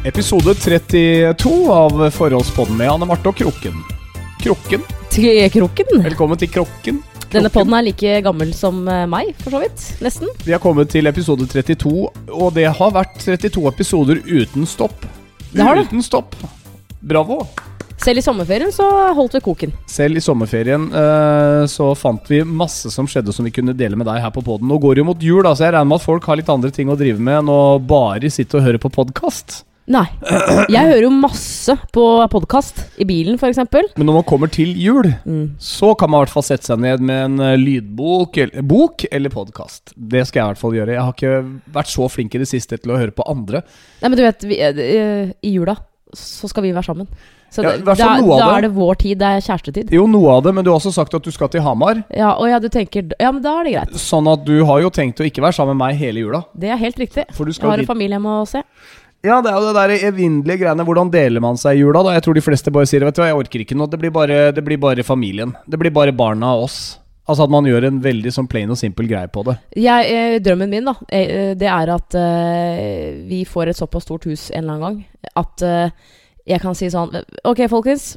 [0.00, 3.82] Episode 32 av Forholdspodden med Anne Marte og Krukken.
[4.40, 4.80] Krukken,
[5.52, 5.90] Krokken.
[6.00, 7.02] velkommen til Krukken.
[7.28, 9.84] Denne podden er like gammel som eh, meg, for så vidt.
[10.00, 10.32] Nesten.
[10.46, 11.92] Vi har kommet til episode 32,
[12.32, 15.04] og det har vært 32 episoder uten stopp.
[15.52, 15.84] Det har det.
[15.92, 16.32] Uten stopp.
[17.04, 17.42] Bravo.
[18.00, 19.78] Selv i sommerferien så holdt vi koken.
[19.84, 24.08] Selv i sommerferien eh, så fant vi masse som skjedde som vi kunne dele med
[24.08, 24.72] deg her på podden.
[24.72, 26.54] Nå går det jo mot jul, da, så jeg regner med at folk har litt
[26.56, 29.66] andre ting å drive med enn å bare sitte og høre på podkast.
[29.90, 30.04] Nei.
[30.70, 32.84] Jeg hører jo masse på podkast.
[33.02, 33.58] I bilen, f.eks.
[33.98, 35.56] Men når man kommer til jul, Mm.
[35.58, 39.04] så kan man i hvert fall sette seg ned med en eh, lydbok eller, bok
[39.10, 39.92] eller podkast.
[39.96, 40.94] Det skal jeg i hvert fall gjøre.
[40.94, 43.64] Jeg har ikke vært så flink i det siste til å høre på andre.
[44.00, 45.74] Nei, men du vet, vi, eh, i jula
[46.14, 47.10] så skal vi være sammen.
[47.50, 48.46] Så det, ja, da, da det.
[48.46, 49.18] er det vår tid.
[49.18, 49.90] Det er kjærestetid.
[49.94, 52.04] Jo, noe av det, men du har også sagt at du skal til Hamar.
[52.14, 53.98] Ja, og ja, du tenker Ja, men da er det greit.
[53.98, 56.44] Sånn at du har jo tenkt å ikke være sammen med meg hele jula.
[56.54, 57.26] Det er helt riktig.
[57.34, 58.62] For du Jeg har en familie jeg må se.
[59.20, 60.84] Ja, det er jo det der evinnelige greiene.
[60.88, 62.14] Hvordan deler man seg i jula, da?
[62.16, 63.90] Jeg tror de fleste bare sier vet du hva, jeg orker ikke noe.
[63.92, 65.52] Det blir bare, det blir bare familien.
[65.68, 66.78] Det blir bare barna og oss.
[67.28, 69.58] Altså at man gjør en veldig sånn plain og simpel greie på det.
[69.78, 74.26] Jeg, eh, drømmen min da eh, Det er at eh, vi får et såpass stort
[74.26, 75.92] hus en eller annen gang at eh,
[76.50, 77.12] jeg kan si sånn
[77.46, 78.14] Ok, folkens.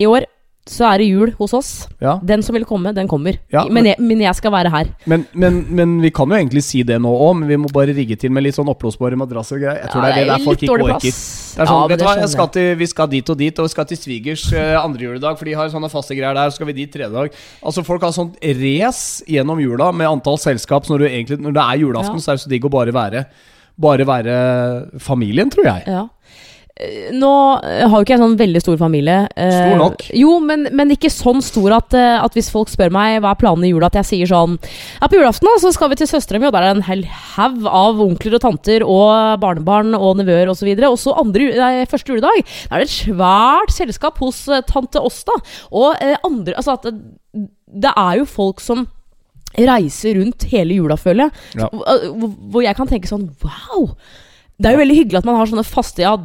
[0.00, 0.26] I år
[0.68, 1.70] så er det jul hos oss.
[2.02, 3.38] Ja, Den som vil komme, den kommer.
[3.52, 4.90] Ja, men, jeg, men jeg skal være her.
[5.08, 7.94] Men, men, men vi kan jo egentlig si det nå òg, men vi må bare
[7.96, 9.80] rigge til med litt sånn oppblåsbare madrasser og greier.
[9.82, 11.06] Jeg tror det er det der folk ikke orker.
[11.08, 13.58] Det er sånn, Ja, vet du hva, jeg skal til, Vi skal dit og dit,
[13.58, 16.52] og vi skal til svigers eh, andre juledag, for de har sånne faste greier der.
[16.52, 17.40] Så skal vi dit tredje dag.
[17.64, 20.84] Altså Folk har sånn race gjennom jula med antall selskap.
[20.86, 22.26] Så når, du egentlig, når det er julaften, Ja.
[22.28, 23.24] så er det så digg å bare være
[23.78, 25.84] Bare være familien, tror jeg.
[25.86, 26.00] Ja.
[26.78, 27.28] Eh, Nå
[27.66, 29.16] eh, har jo ikke jeg sånn veldig stor familie.
[29.34, 30.04] eh, Stor nok.
[30.14, 33.40] Jo, men, men ikke sånn stor at, eh, at hvis folk spør meg hva er
[33.40, 34.54] planene i jula, at jeg sier sånn
[35.00, 36.86] Ja, på julaften da, så skal vi til søstera mi, og der er det en
[36.90, 37.02] hel
[37.34, 40.70] haug av onkler og tanter og barnebarn og nevøer osv.
[40.88, 44.62] Og så andre, ju- nei, første juledag, da er det et svært selskap hos eh,
[44.70, 45.34] tante Åsta.
[45.72, 48.86] Og eh, andre Altså at det, er jo folk som
[49.58, 51.60] reiser rundt hele jula, føler jeg.
[51.64, 51.68] Ja.
[52.52, 53.94] Hvor jeg kan tenke sånn Wow!
[54.58, 56.16] Det er jo veldig hyggelig at man har sånne faste Ja,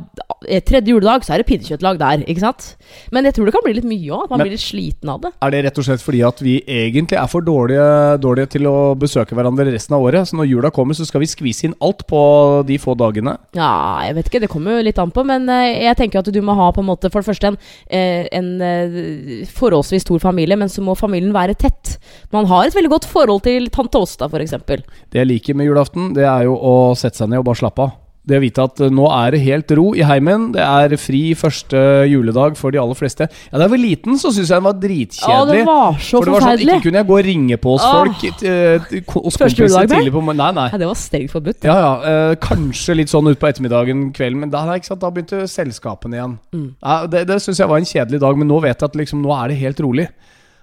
[0.66, 2.66] tredje juledag så er det pinnekjøttlag der, ikke sant?
[3.14, 4.24] Men jeg tror det kan bli litt mye òg.
[4.26, 5.32] At man Men- blir litt sliten av det.
[5.42, 8.96] Er det rett og slett fordi at vi egentlig er for dårlige, dårlige til å
[8.98, 10.28] besøke hverandre resten av året?
[10.28, 13.38] Så når jula kommer, så skal vi skvise inn alt på de få dagene?
[13.54, 15.24] Ja, jeg vet ikke, det kommer jo litt an på.
[15.26, 17.58] Men eh, jeg tenker at du må ha på en måte for det første en,
[17.90, 21.98] eh, en eh, forholdsvis stor familie, men så må familien være tett.
[22.34, 24.58] Man har et veldig godt forhold til tante Åsta, f.eks.
[24.68, 27.80] Det jeg liker med julaften, det er jo å sette seg ned og bare slappe
[27.88, 28.00] av.
[28.24, 30.46] Det å vite at eh, nå er det helt ro i heimen.
[30.56, 31.76] Det er fri første
[32.08, 33.28] juledag for de aller fleste.
[33.52, 35.58] Ja, Da jeg var liten, så syntes jeg den var Ja, dritkjedelig.
[35.58, 36.64] det var så for det var sånn.
[36.64, 40.24] Ikke kunne jeg gå og ringe på hos folk eh, hos Første juledag, tidlig på.
[40.32, 40.68] Nei, nei.
[40.72, 41.68] Ja, det var strengt forbudt.
[41.68, 41.94] Ja, ja.
[42.14, 46.38] eh, kanskje litt sånn utpå ettermiddagen, kvelden, men da, ikke sant, da begynte selskapene igjen.
[46.56, 46.70] Mm.
[46.80, 49.20] Ja, det det syns jeg var en kjedelig dag, men nå vet jeg at liksom,
[49.26, 50.08] nå er det helt rolig.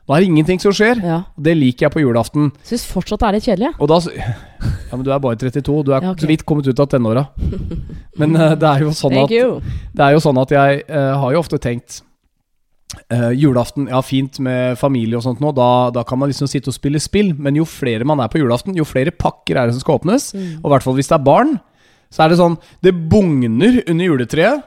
[0.08, 0.98] Nå er det ingenting som skjer.
[1.04, 1.20] Ja.
[1.38, 2.50] Det liker jeg på julaften.
[2.66, 3.72] Syns fortsatt det er litt kjedelig.
[3.78, 5.82] Og da Ja, men du er bare 32.
[5.86, 6.24] Du er Ja, okay.
[6.24, 7.28] så vidt kommet ut av tenåra.
[8.20, 9.60] Men uh, det er jo sånn Thank at you.
[9.94, 12.02] Det er jo sånn at jeg uh, har jo ofte tenkt
[13.14, 16.72] uh, julaften, ja fint med familie og sånt nå, da, da kan man liksom sitte
[16.72, 17.32] og spille spill.
[17.38, 20.32] Men jo flere man er på julaften, jo flere pakker er det som skal åpnes.
[20.34, 20.52] Mm.
[20.58, 21.56] Og i hvert fall hvis det er barn,
[22.10, 24.66] så er det sånn Det bugner under juletreet.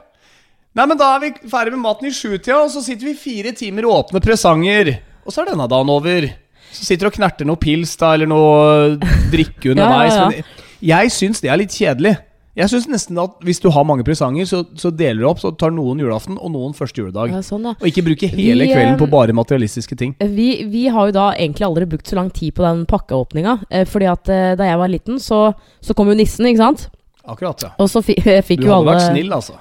[0.74, 3.52] Nei, men da er vi ferdig med maten i sjutida, og så sitter vi fire
[3.54, 4.96] timer og åpner presanger.
[5.24, 6.28] Og så er denne dagen over.
[6.74, 9.00] Så sitter du og knerter noe pils da, eller noe
[9.34, 10.14] drikke underveis.
[10.16, 10.44] ja, ja.
[10.44, 11.02] ja.
[11.04, 12.18] jeg syns det er litt kjedelig.
[12.54, 15.40] Jeg syns nesten at hvis du har mange presanger, så, så deler du opp.
[15.42, 17.34] Så tar noen julaften og noen første juledag.
[17.34, 17.74] Ja, sånn, ja.
[17.80, 20.14] Og ikke bruke hele Vi, kvelden på eh, bare materialistiske ting.
[20.22, 23.58] Vi, vi har jo da egentlig aldri brukt så lang tid på den pakkeåpninga.
[23.74, 25.48] Eh, fordi at eh, da jeg var liten, så,
[25.82, 26.86] så kom jo nissen, ikke sant?
[27.24, 27.70] Akkurat, ja.
[27.80, 29.58] Og så fi, fikk Du jo hadde alle vært snill, altså.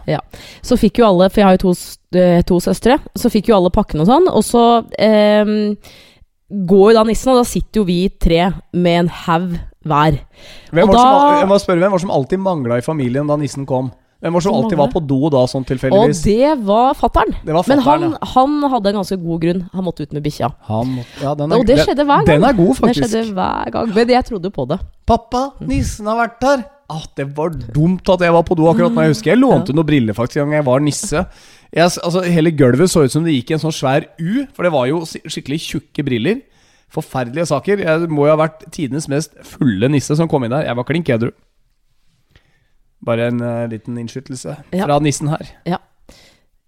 [0.67, 1.75] Så fikk jo alle, for jeg har jo to,
[2.19, 4.27] eh, to søstre, så fikk jo alle pakkene og sånn.
[4.33, 4.65] Og så
[4.99, 5.53] eh,
[6.53, 9.57] går jo da nissen, og da sitter jo vi tre med en haug
[9.87, 10.19] hver.
[10.73, 13.39] Hvem var, da, som, jeg må spørre, hvem var som alltid mangla i familien da
[13.39, 13.93] nissen kom?
[14.23, 17.33] Hvem var som alltid var på do da, sånn Og det var fattern.
[17.43, 19.65] Men han, han, han hadde en ganske god grunn.
[19.73, 20.53] Han måtte ut med bikkja.
[20.69, 22.29] Ja, Og det skjedde hver gang.
[22.31, 23.91] Den er god, Det skjedde hver gang.
[23.97, 24.79] Men jeg trodde på det.
[25.11, 26.63] Pappa, nissen har vært her.
[26.93, 29.05] Ah, det var dumt at jeg var på do akkurat nå.
[29.07, 31.23] Jeg husker jeg lånte noen briller faktisk en jeg var nisse.
[31.73, 34.67] Jeg, altså, hele gulvet så ut som det gikk i en sånn svær U, for
[34.67, 36.43] det var jo skikkelig tjukke briller.
[36.93, 37.81] Forferdelige saker.
[37.81, 40.67] Jeg må jo ha vært tidenes mest fulle nisse som kom inn der.
[40.69, 41.31] Jeg var klink edru.
[43.03, 44.85] Bare en uh, liten innskytelse Ja.
[44.85, 45.49] fra nissen her.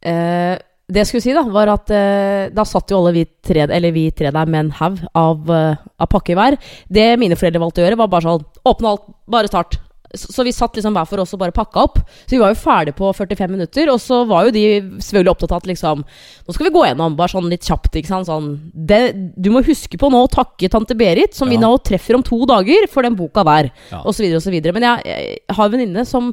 [0.04, 0.54] Eh,
[0.88, 3.92] det jeg skulle si, da, var at uh, da satt jo alle vi tre, eller
[3.94, 6.56] vi tre der med en haug av, av pakker hver.
[6.88, 9.78] Det mine foreldre valgte å gjøre, var bare sånn Åpne alt, bare start.
[10.18, 11.98] Så, vi satt liksom hver for oss og bare pakka opp.
[12.24, 14.64] Så vi var jo ferdig på 45 minutter, og så var jo de
[14.98, 18.10] selvfølgelig opptatt av at liksom Nå skal vi gå gjennom, bare sånn litt kjapt, ikke
[18.10, 18.28] sant.
[18.28, 19.00] Sånn det,
[19.40, 22.42] Du må huske på nå å takke tante Berit, som vi nå treffer om to
[22.48, 23.70] dager, for den boka der.
[23.90, 24.02] Ja.
[24.04, 24.76] Og så videre og så videre.
[24.76, 26.32] Men jeg, jeg har en venninne som,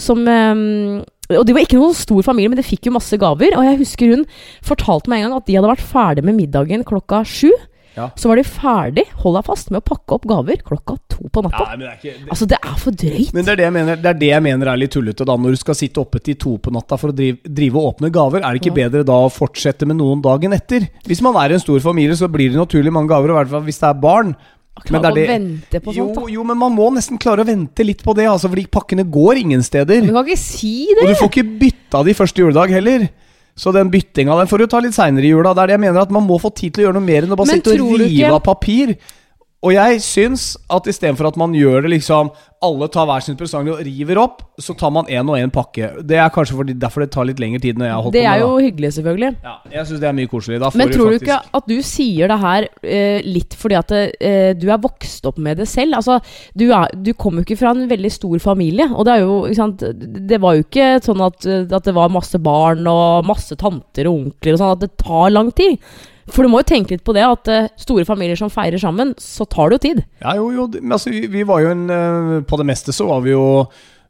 [0.00, 3.54] som um, og de var ikke noen stor familie, men de fikk jo masse gaver.
[3.56, 4.26] Og jeg husker hun
[4.64, 7.52] fortalte meg en gang at de hadde vært ferdig med middagen klokka sju.
[7.96, 8.08] Ja.
[8.18, 11.42] Så var de ferdig, hold deg fast, med å pakke opp gaver klokka to på
[11.46, 11.62] natta.
[11.62, 13.32] Ja, men det er ikke det, Altså, det er for drøyt.
[13.36, 15.36] Men det er det, jeg mener, det er det jeg mener er litt tullete, da.
[15.36, 18.10] Når du skal sitte oppe til to på natta for å drive, drive og åpne
[18.14, 20.88] gaver, er det ikke bedre da å fortsette med noen dagen etter?
[21.06, 23.62] Hvis man er en stor familie, så blir det naturlig mange gaver, i hvert fall
[23.68, 24.34] hvis det er barn.
[24.84, 26.26] Klare det- å vente på sånt, da.
[26.34, 29.38] jo, men man må nesten klare å vente litt på det, altså, fordi pakkene går
[29.38, 30.00] ingen steder.
[30.02, 31.04] Men du kan ikke si det!
[31.04, 33.08] Og du får ikke bytta de første juledag heller.
[33.54, 35.54] Så den byttinga den får du ta litt seinere i jula.
[35.54, 37.38] Det jeg mener at Man må få tid til å gjøre noe mer enn å
[37.38, 38.96] bare sitte og rive av papir.
[39.64, 42.32] Og jeg syns at istedenfor at man gjør det liksom
[42.64, 45.90] Alle tar hver sin presang og river opp, så tar man én og én pakke.
[46.06, 48.24] Det er kanskje fordi, derfor det tar litt lengre tid når jeg har holdt Det
[48.30, 49.30] er jo hyggelig, selvfølgelig.
[49.44, 50.60] Ja, jeg syns det er mye koselig.
[50.80, 54.50] Men tror du faktisk ikke at du sier det her eh, litt fordi at eh,
[54.56, 55.98] du er vokst opp med det selv?
[56.00, 56.18] Altså,
[56.56, 58.88] du, er, du kommer jo ikke fra en veldig stor familie.
[58.94, 59.84] Og det er jo, ikke sant
[60.30, 64.26] Det var jo ikke sånn at, at det var masse barn og masse tanter og
[64.28, 65.78] onkler og sånn, at det tar lang tid.
[66.32, 69.12] For du må jo tenke litt på det, at eh, store familier som feirer sammen,
[69.20, 70.04] så tar det jo tid.
[70.22, 70.68] Ja, jo, jo.
[70.80, 73.44] Men altså, vi, vi var jo en eh, På det meste så var vi jo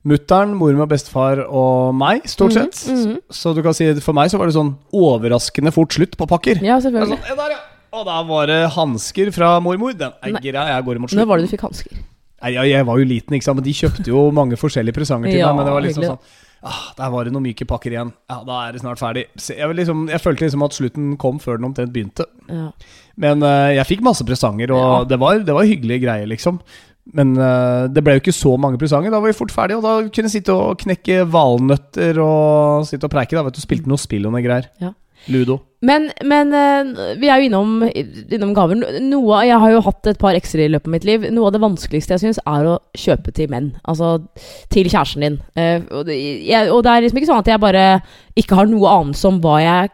[0.05, 3.23] Mutter'n, og bestefar og meg, stort Mhm, sett.
[3.33, 6.61] Så du kan si for meg så var det sånn overraskende fort slutt på pakker.
[6.63, 7.17] Ja, selvfølgelig.
[7.17, 7.63] sånn, «Eh, der, ja.
[7.95, 9.95] Og da var det hansker fra mormor.
[9.97, 11.29] Den er greia, jeg går imot Når slutten.
[11.31, 11.93] var det du fikk hansker?
[12.45, 15.31] Nei, jeg, jeg var jo liten, ikke sant, men de kjøpte jo mange forskjellige presanger
[15.33, 15.63] til Ja, meg.
[15.63, 18.13] Men det var liksom hyggelig, sånn ah, Der var det noen myke pakker igjen.
[18.31, 19.27] Ja, Da er det snart ferdig.
[19.49, 22.27] Jeg, liksom, jeg følte liksom at slutten kom før den omtrent begynte.
[22.49, 22.71] Ja.
[23.21, 25.05] Men uh, jeg fikk masse presanger, og Ja.
[25.13, 26.59] det, var, det var hyggelige greier, liksom.
[27.13, 29.13] Men uh, det ble jo ikke så mange presanger.
[29.13, 33.07] Da var vi fort ferdige, og da kunne jeg sitte og knekke valnøtter og sitte
[33.07, 33.37] og preike.
[33.37, 34.71] Da vet du, Spilte noe spill og noe greier.
[34.81, 34.95] Ja.
[35.29, 35.59] Ludo.
[35.85, 38.79] Men, men eh, vi er jo innom, innom gaver.
[39.05, 41.27] Noe, jeg har jo hatt et par ekstra i løpet av mitt liv.
[41.35, 43.73] Noe av det vanskeligste jeg syns, er å kjøpe til menn.
[43.91, 44.17] Altså
[44.73, 45.41] til kjæresten din.
[45.61, 47.85] Eh, og, det, er liksom ikke sånn at jeg bare
[48.41, 49.93] ikke har noe anelse om hva jeg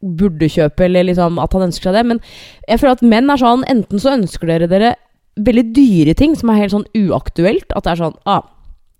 [0.00, 2.06] burde kjøpe, eller liksom at han ønsker seg det.
[2.12, 2.22] Men
[2.66, 4.94] jeg føler at menn er sånn Enten så ønsker dere dere
[5.40, 7.68] veldig dyre ting som er helt sånn uaktuelt.
[7.72, 8.44] At det er sånn ah,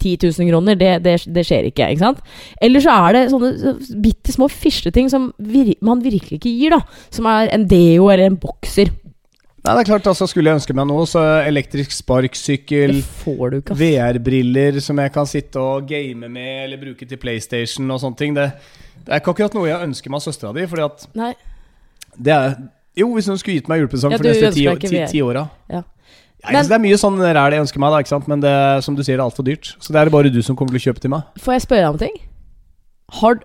[0.00, 1.91] 10 000 kroner, det, det, det skjer ikke.
[1.93, 2.25] ikke sant?
[2.62, 7.05] Eller så er det sånne bitte små fisleting som vir man virkelig ikke gir, da.
[7.14, 8.93] Som er en deo eller en bokser.
[9.61, 13.02] Nei, det er klart, altså Skulle jeg ønske meg noe, så elektrisk sparksykkel.
[13.76, 18.37] VR-briller som jeg kan sitte og game med eller bruke til PlayStation og sånne ting.
[18.37, 18.49] Det,
[19.05, 20.64] det er ikke akkurat noe jeg ønsker meg av søstera di.
[20.70, 21.32] Fordi at Nei.
[22.17, 22.55] det er
[22.99, 25.44] Jo, hvis hun skulle gitt meg julepresang Ja, for de neste ti, ti, ti åra.
[25.70, 25.85] Ja.
[26.40, 28.54] Ja, men, det er mye sånn ræl jeg ønsker meg, da, men det,
[28.87, 29.75] som du sier, det er altfor dyrt.
[29.76, 31.26] Så det er det bare du som kommer til å kjøpe til meg.
[31.42, 32.16] Får jeg spørre deg om ting?
[33.20, 33.40] Har,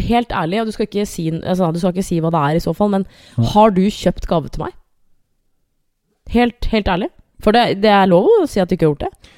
[0.00, 2.58] helt ærlig, og du skal, ikke si, altså, du skal ikke si hva det er
[2.58, 3.06] i så fall, men
[3.52, 4.74] har du kjøpt gave til meg?
[6.34, 7.10] Helt, helt ærlig?
[7.44, 9.30] For det, det er lov å si at du ikke har gjort det.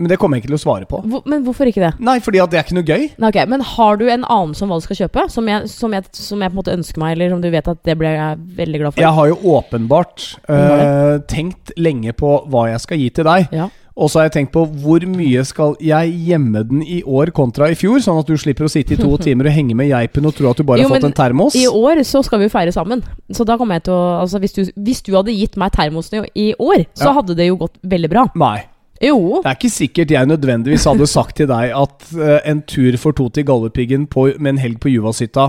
[0.00, 1.02] Men det kommer jeg ikke til å svare på.
[1.12, 1.90] Hvor, men hvorfor ikke det?
[2.00, 3.02] Nei, fordi at det er ikke noe gøy.
[3.20, 5.26] Nei, ok, Men har du en anelse om hva du skal kjøpe?
[5.32, 7.68] Som jeg, som, jeg, som jeg på en måte ønsker meg, eller som du vet
[7.68, 9.04] at det blir jeg veldig glad for?
[9.04, 13.52] Jeg har jo åpenbart øh, tenkt lenge på hva jeg skal gi til deg.
[13.60, 13.68] Ja.
[14.00, 17.68] Og så har jeg tenkt på hvor mye skal jeg gjemme den i år kontra
[17.68, 20.28] i fjor, sånn at du slipper å sitte i to timer og henge med geipen
[20.30, 21.58] og tro at du bare Jo, har fått en termos.
[21.58, 23.04] I år så skal vi jo feire sammen.
[23.34, 26.24] Så da kommer jeg til å Altså hvis du, hvis du hadde gitt meg termosen
[26.32, 27.16] i år, så Ja.
[27.18, 28.24] hadde det jo gått veldig bra.
[28.40, 28.69] Nei.
[29.00, 29.40] Jo.
[29.40, 33.16] Det er ikke sikkert jeg nødvendigvis hadde sagt til deg at uh, en tur for
[33.16, 35.46] to til Galdhøpiggen med en helg på Juvashytta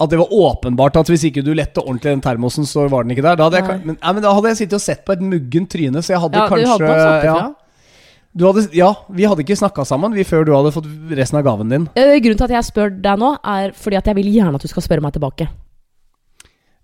[0.00, 3.12] At det var åpenbart at hvis ikke du lette ordentlig den termosen, så var den
[3.12, 3.36] ikke der.
[3.36, 5.68] Da hadde jeg, men, nei, men da hadde jeg sittet og sett på et muggent
[5.74, 7.98] tryne, så jeg hadde Ja, du kanskje hadde nok sagt ja, ifra.
[8.32, 10.88] du hadde, ja, vi hadde ikke snakka sammen vi før du hadde fått
[11.20, 11.84] resten av gaven din.
[12.00, 14.64] Eh, Grunnen til at jeg spør deg nå, er fordi at jeg vil gjerne at
[14.64, 15.50] du skal spørre meg tilbake.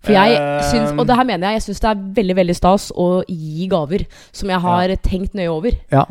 [0.07, 0.37] For jeg
[0.71, 3.67] syns, og det her mener jeg, jeg syns det er veldig veldig stas å gi
[3.71, 5.77] gaver som jeg har tenkt nøye over.
[5.93, 6.07] Ja.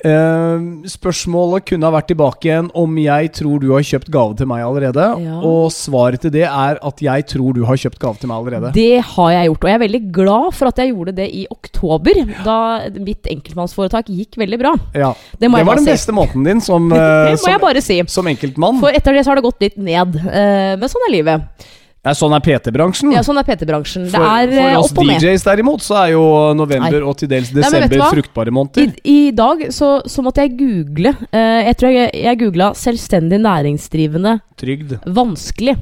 [0.00, 4.48] Uh, spørsmålet kunne ha vært tilbake igjen om jeg tror du har kjøpt gave til
[4.48, 5.08] meg allerede.
[5.26, 5.40] Ja.
[5.44, 8.70] Og svaret til det er at jeg tror du har kjøpt gave til meg allerede.
[8.76, 11.42] Det har jeg gjort, og jeg er veldig glad for at jeg gjorde det i
[11.52, 12.56] oktober, da
[12.96, 14.72] mitt enkeltmannsforetak gikk veldig bra.
[14.96, 15.12] Ja.
[15.36, 15.92] Det Det var den si.
[15.92, 18.00] beste måten din som, jeg som, si.
[18.08, 18.80] som enkeltmann.
[18.80, 20.16] For etter det så har det gått litt ned.
[20.16, 21.68] Uh, men sånn er livet.
[22.00, 23.10] Ja, sånn er PT-bransjen.
[23.12, 24.06] Ja, sånn er PT-bransjen.
[24.08, 25.20] Det er eh, for oss opp og ned.
[25.20, 26.22] DJs derimot, så er jo
[26.56, 28.94] november og til dels desember Nei, fruktbare måneder.
[29.04, 34.38] I dag så, så måtte jeg google eh, Jeg tror jeg, jeg googla 'selvstendig næringsdrivende
[34.56, 34.96] Trygd.
[35.04, 35.76] vanskelig'.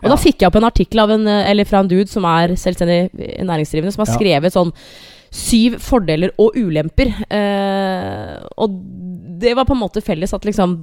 [0.00, 0.14] Og Ja.
[0.14, 2.54] da fikk jeg opp en artikkel av en, eh, eller fra en dude som er
[2.54, 3.10] selvstendig
[3.42, 4.18] næringsdrivende, som har Ja.
[4.18, 4.72] skrevet sånn
[5.30, 7.06] Syv fordeler og ulemper.
[7.30, 8.70] Eh, og
[9.40, 10.74] det var på en måte felles at liksom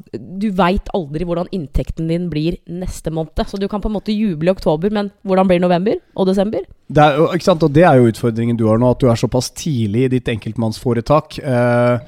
[0.41, 3.37] Du veit aldri hvordan inntekten din blir neste måned.
[3.47, 6.65] Så du kan på en måte juble i oktober, men hvordan blir november og desember?
[6.89, 7.63] Det er, ikke sant?
[7.67, 10.31] Og det er jo utfordringen du har nå, at du er såpass tidlig i ditt
[10.33, 11.37] enkeltmannsforetak.
[11.43, 11.99] Eh,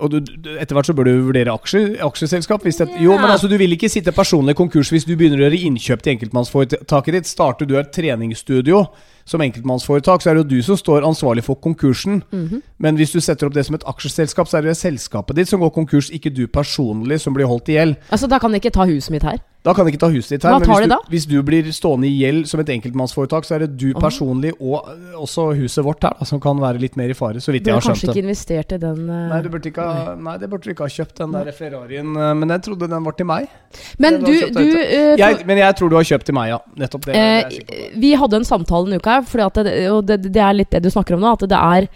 [0.00, 2.62] og du, du- etter hvert så bør du vurdere aksjer, aksjeselskap.
[2.64, 5.44] Hvis det, jo, men altså, du vil ikke sitte personlig konkurs hvis du begynner å
[5.48, 7.28] gjøre innkjøp til enkeltmannsforetaket ditt.
[7.28, 8.86] Starter du et treningsstudio
[9.24, 12.22] som enkeltmannsforetak, så er det jo du som står ansvarlig for konkursen.
[12.32, 12.62] Mhm.
[12.78, 15.60] Men hvis du setter opp det som et aksjeselskap, så er det selskapet ditt som
[15.60, 17.96] går konkurs, ikke du personlig som blir holdt i gjeld.
[18.10, 19.38] Altså, da kan de ikke ta huset mitt her.
[19.60, 20.54] Da kan de ikke ta huset ditt her.
[20.54, 21.12] Hva men tar hvis de du, da?
[21.12, 24.88] hvis du blir stående i gjeld som et enkeltmannsforetak, så er det du personlig og
[24.88, 27.68] øh, også huset vårt her da, som kan være litt mer i fare, så vidt
[27.68, 28.06] jeg har skjønt det.
[28.08, 29.18] Burde har kanskje ikke investert i den uh...
[29.34, 32.16] Nei, du burde ikke ha, nei, det burde du ikke ha kjøpt, den der Ferrarien.
[32.16, 33.52] øh, Men jeg trodde den var til meg.
[34.00, 36.58] Men du, du eh, Jeg, men jeg tror du har kjøpt til meg, ja.
[36.80, 37.18] Nettopp det.
[37.18, 37.60] det jeg.
[37.68, 40.56] Eh, vi hadde en samtale en uke her, fordi at det, og det, det er
[40.56, 41.32] litt det du snakker om nå.
[41.36, 41.88] At det er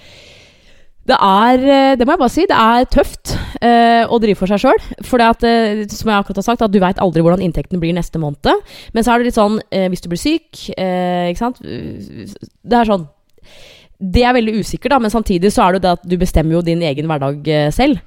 [1.04, 2.46] Det er eh, Det må jeg bare si.
[2.48, 4.80] Det er tøft eh, å drive for seg sjøl.
[5.04, 8.20] For eh, som jeg akkurat har sagt, at du veit aldri hvordan inntekten blir neste
[8.22, 8.48] måned.
[8.94, 12.80] Men så er det litt sånn eh, hvis du blir syk, eh, ikke sant Det
[12.80, 13.08] er sånn
[14.04, 16.56] det er veldig usikkert, da, men samtidig så er det jo det at du bestemmer
[16.56, 18.02] jo din egen hverdag eh, selv.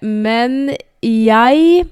[0.00, 0.70] Men
[1.02, 1.82] jeg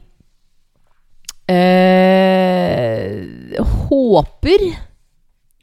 [3.91, 4.65] håper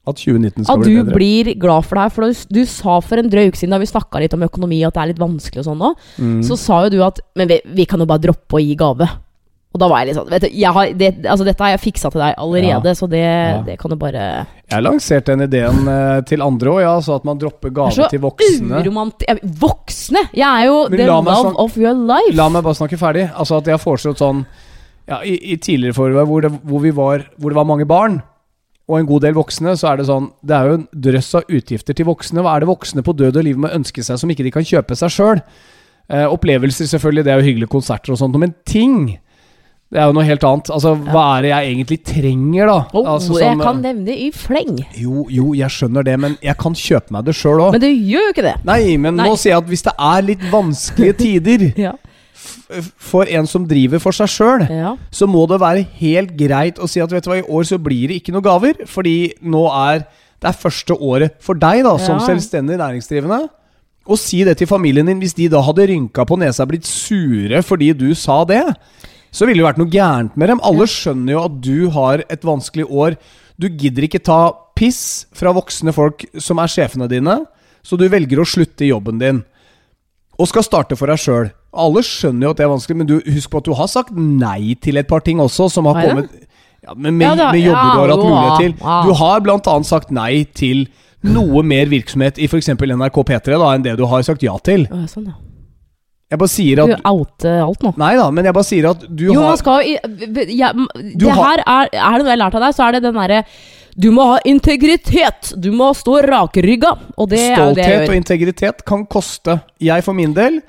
[0.03, 2.11] At 2019 skal at bli du blir glad for det her.
[2.11, 4.81] For du, du sa for en drøy uke siden, da vi snakka litt om økonomi,
[4.83, 6.41] at det er litt vanskelig og sånn nå, Mm.
[6.43, 9.07] så sa jo du at Men vi, vi kan jo bare droppe å gi gave.
[9.73, 11.79] Og da var jeg litt sånn vet du, jeg har, det, altså Dette har jeg
[11.81, 13.23] fiksa til deg allerede, så det,
[13.65, 14.25] det kan du bare
[14.69, 16.91] Jeg lanserte den ideen øh, til andre òg, ja.
[17.01, 18.83] Så at man dropper gave til voksne.
[18.83, 19.25] uromanti...
[19.63, 20.27] Voksne!
[20.35, 22.35] Jeg er jo Men the love of your life.
[22.37, 23.25] La meg bare snakke ferdig.
[23.33, 24.43] Altså at jeg har foreslått sånn
[25.09, 28.21] ja, i, I tidligere forår hvor, hvor, hvor det var mange barn,
[28.89, 31.47] og en god del voksne, så er det sånn Det er jo en drøss av
[31.47, 32.43] utgifter til voksne.
[32.43, 34.67] Hva er det voksne på død og liv må ønske seg som ikke de kan
[34.67, 35.43] kjøpe seg sjøl?
[36.11, 39.15] Eh, opplevelser, selvfølgelig, det er jo hyggelige konserter og sånt, men ting
[39.93, 40.69] det er jo noe helt annet.
[40.73, 42.77] Altså, Hva er det jeg egentlig trenger, da?
[42.97, 44.79] Oh, altså, jeg kan eh, nevne i fleng.
[44.97, 47.75] jo, jo, jeg skjønner det, men jeg kan kjøpe meg det sjøl òg.
[47.75, 48.55] Men du gjør jo ikke det.
[48.65, 49.27] Nei, men Nei.
[49.29, 51.93] nå sier jeg at hvis det er litt vanskelige tider Ja.
[52.97, 54.95] For en som driver for seg sjøl, ja.
[55.13, 57.79] så må det være helt greit å si at vet du hva, i år så
[57.81, 58.83] blir det ikke noe gaver.
[58.89, 60.05] Fordi nå er
[60.43, 62.25] det er første året for deg da, som Ja.
[62.27, 63.47] selvstendig næringsdrivende.
[64.11, 65.19] Og si det til familien din.
[65.19, 68.65] Hvis de da hadde rynka på nesa og blitt sure fordi du sa det,
[69.31, 70.59] så ville det vært noe gærent med dem.
[70.61, 73.15] Alle skjønner jo at du har et vanskelig år.
[73.57, 77.45] Du gidder ikke ta piss fra voksne folk som er sjefene dine,
[77.83, 79.43] så du velger å slutte i jobben din
[80.43, 81.51] og skal starte for deg sjøl.
[81.73, 84.11] Alle skjønner jo at det er vanskelig, men du, husk på at du har sagt
[84.17, 86.27] nei til et par ting også, som har kommet
[86.83, 88.73] ja, men med, med jobber du har hatt mulighet til.
[89.07, 89.77] Du har bl.a.
[89.87, 90.83] sagt nei til
[91.23, 92.73] noe mer virksomhet i f.eks.
[92.75, 94.83] NRK P3 da, enn det du har sagt ja til.
[95.07, 95.39] Sånn, ja.
[96.33, 97.93] Jeg bare sier at Du outer alt nå.
[98.01, 101.35] Nei da, men jeg bare sier at du jo, man har skal jo ja, Det
[101.37, 103.43] her er Er det noe jeg har lært av deg, så er det den derre
[103.95, 105.53] Du må ha integritet!
[105.61, 106.95] Du må stå rakrygga!
[107.17, 109.59] Og det er jo det jeg Stolthet og integritet kan koste.
[109.83, 110.61] Jeg for min del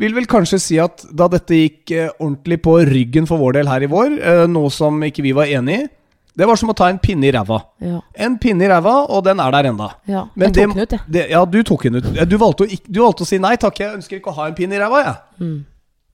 [0.00, 3.68] vil vel kanskje si at da dette gikk eh, ordentlig på ryggen for vår del
[3.70, 5.88] her i vår, eh, noe som ikke vi var enig i,
[6.32, 7.58] det var som å ta en pinne i ræva.
[7.84, 9.90] Ja, En pinne i ræva, og den er der enda.
[10.08, 10.22] ja.
[10.34, 11.00] Men jeg det- tok den ut, jeg.
[11.12, 12.08] Det, ja, du tok den ut.
[12.28, 14.54] Du valgte, å, du valgte å si nei takk, jeg ønsker ikke å ha en
[14.56, 15.16] pinne i ræva, jeg.
[15.44, 15.58] Mm.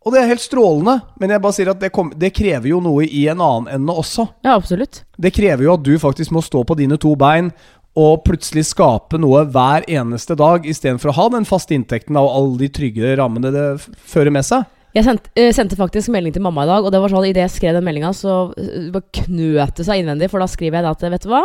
[0.06, 2.78] Og det er helt strålende, men jeg bare sier at det, kom, det krever jo
[2.80, 4.28] noe i en annen ende også.
[4.46, 5.02] Ja, absolutt.
[5.18, 7.50] Det krever jo at du faktisk må stå på dine to bein
[7.98, 12.60] og plutselig skape noe hver eneste dag, istedenfor å ha den faste inntekten og alle
[12.62, 13.64] de trygge rammene det
[14.06, 14.68] fører med seg.
[14.96, 17.44] Jeg sendte, eh, sendte faktisk melding til mamma i dag, og det var sånn idet
[17.44, 20.94] jeg skrev den meldinga, så eh, knøt det seg innvendig, for da skriver jeg da
[20.94, 21.42] at vet du hva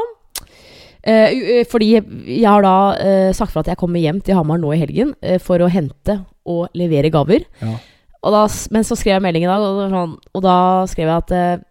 [1.03, 4.71] eh, fordi jeg har da eh, sagt fra at jeg kommer hjem til Hamar nå
[4.75, 5.11] i helgen
[5.43, 7.43] for å hente og levere gaver.
[7.63, 7.75] Ja.
[8.23, 10.57] Og da, men så skrev jeg melding i dag, og, sånn, og da
[10.91, 11.63] skrev jeg at eh,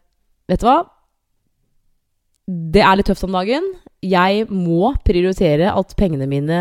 [0.51, 0.81] Vet du hva?
[2.75, 3.65] Det er litt tøft om dagen.
[4.05, 6.59] Jeg må prioritere at pengene mine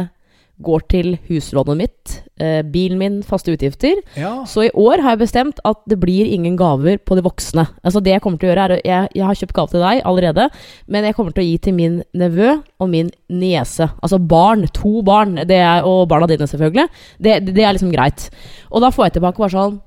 [0.63, 3.99] går til huslånet mitt, eh, bilen min, faste utgifter.
[4.17, 4.43] Ja.
[4.45, 7.67] Så i år har jeg bestemt at det blir ingen gaver på de voksne.
[7.83, 10.01] Altså det Jeg kommer til å gjøre er jeg, jeg har kjøpt gave til deg
[10.05, 10.49] allerede,
[10.87, 13.89] men jeg kommer til å gi til min nevø og min niese.
[14.01, 14.67] Altså barn.
[14.67, 15.35] To barn.
[15.47, 16.87] Det er, og barna dine, selvfølgelig.
[17.17, 18.29] Det, det, det er liksom greit.
[18.69, 19.81] Og da får jeg tilbake bare sånn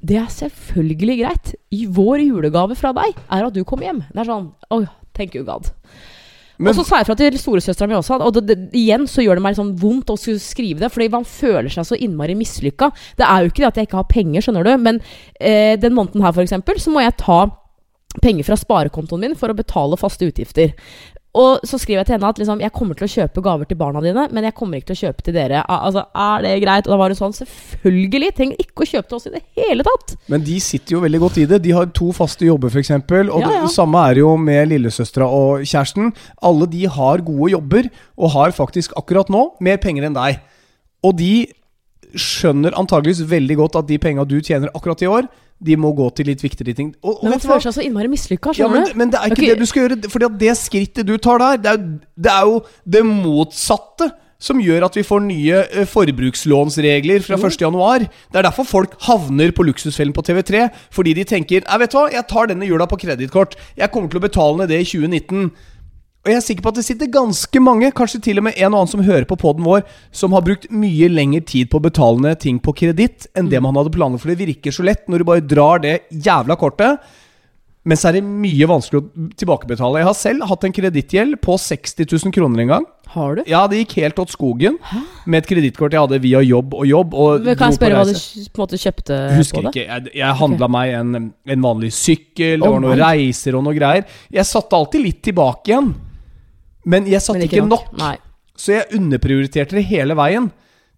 [0.00, 1.54] Det er selvfølgelig greit.
[1.70, 4.04] I vår julegave fra deg er at du kommer hjem.
[4.12, 5.72] Det er sånn Oh, thank you, God.
[6.60, 9.24] Men- og så sa jeg fra til storesøstera mi også, og det, det, igjen så
[9.24, 12.90] gjør det meg sånn vondt å skrive det, fordi man føler seg så innmari mislykka.
[13.16, 15.00] Det er jo ikke det at jeg ikke har penger, skjønner du, men
[15.40, 17.46] eh, den måneden her, for eksempel, så må jeg ta
[18.20, 20.74] penger fra sparekontoen min for å betale faste utgifter.
[21.38, 23.78] Og så skriver jeg til henne at liksom, jeg kommer til å kjøpe gaver til
[23.78, 25.60] barna dine, men jeg kommer ikke til å kjøpe til dere.
[25.70, 26.88] Altså, Er det greit?
[26.88, 28.32] Og da var hun sånn Selvfølgelig!
[28.34, 30.16] Trenger ikke å kjøpe til oss i det hele tatt!
[30.32, 31.60] Men de sitter jo veldig godt i det.
[31.62, 32.90] De har to faste jobber, f.eks.
[32.96, 33.62] Og Ja, ja.
[33.62, 36.10] det samme er jo med lillesøstera og kjæresten.
[36.42, 40.42] Alle de har gode jobber, og har faktisk akkurat nå mer penger enn deg.
[41.06, 41.46] Og de
[42.18, 46.06] skjønner antageligvis veldig godt at de penga du tjener akkurat i år, de må gå
[46.16, 46.94] til litt viktigere ting.
[47.02, 48.54] Og, og Men man føler seg så innmari mislykka.
[48.56, 49.52] Ja, men, men det er ikke okay.
[49.52, 50.10] det du skal gjøre.
[50.12, 51.86] Fordi at det skrittet du tar der, det er,
[52.16, 52.58] det er jo
[52.96, 57.58] det motsatte som gjør at vi får nye eh, forbrukslånsregler fra 1.
[57.60, 58.06] januar.
[58.08, 60.68] Det er derfor folk havner på Luksusfellen på TV3.
[60.96, 63.58] Fordi de tenker Nei, vet du hva, jeg tar denne jula på kredittkort.
[63.76, 65.50] Jeg kommer til å betale ned det i 2019.
[66.20, 68.74] Og jeg er sikker på at det sitter ganske mange, kanskje til og med en
[68.74, 71.86] og annen som hører på poden vår, som har brukt mye lengre tid på å
[71.86, 74.26] betale ting på kreditt enn det man hadde planlagt.
[74.26, 77.00] For det virker så lett når du bare drar det jævla kortet.
[77.88, 80.02] Men så er det mye vanskelig å tilbakebetale.
[80.02, 82.84] Jeg har selv hatt en kredittgjeld på 60 000 kroner en gang.
[83.14, 83.42] Har du?
[83.48, 84.76] Ja, det gikk helt åt skogen
[85.24, 87.16] med et kredittkort jeg hadde via jobb og jobb.
[87.16, 89.72] Og kan jeg spørre hva du på en måte kjøpte Husker på det?
[89.72, 89.86] ikke.
[89.88, 91.24] Jeg, jeg handla meg en,
[91.56, 94.04] en vanlig sykkel, det oh, var noen reiser og noe greier.
[94.28, 95.90] Jeg satte alltid litt tilbake igjen.
[96.84, 97.90] Men jeg satte Men ikke, nok.
[97.98, 98.18] nok.
[98.56, 100.50] Så jeg underprioriterte det hele veien.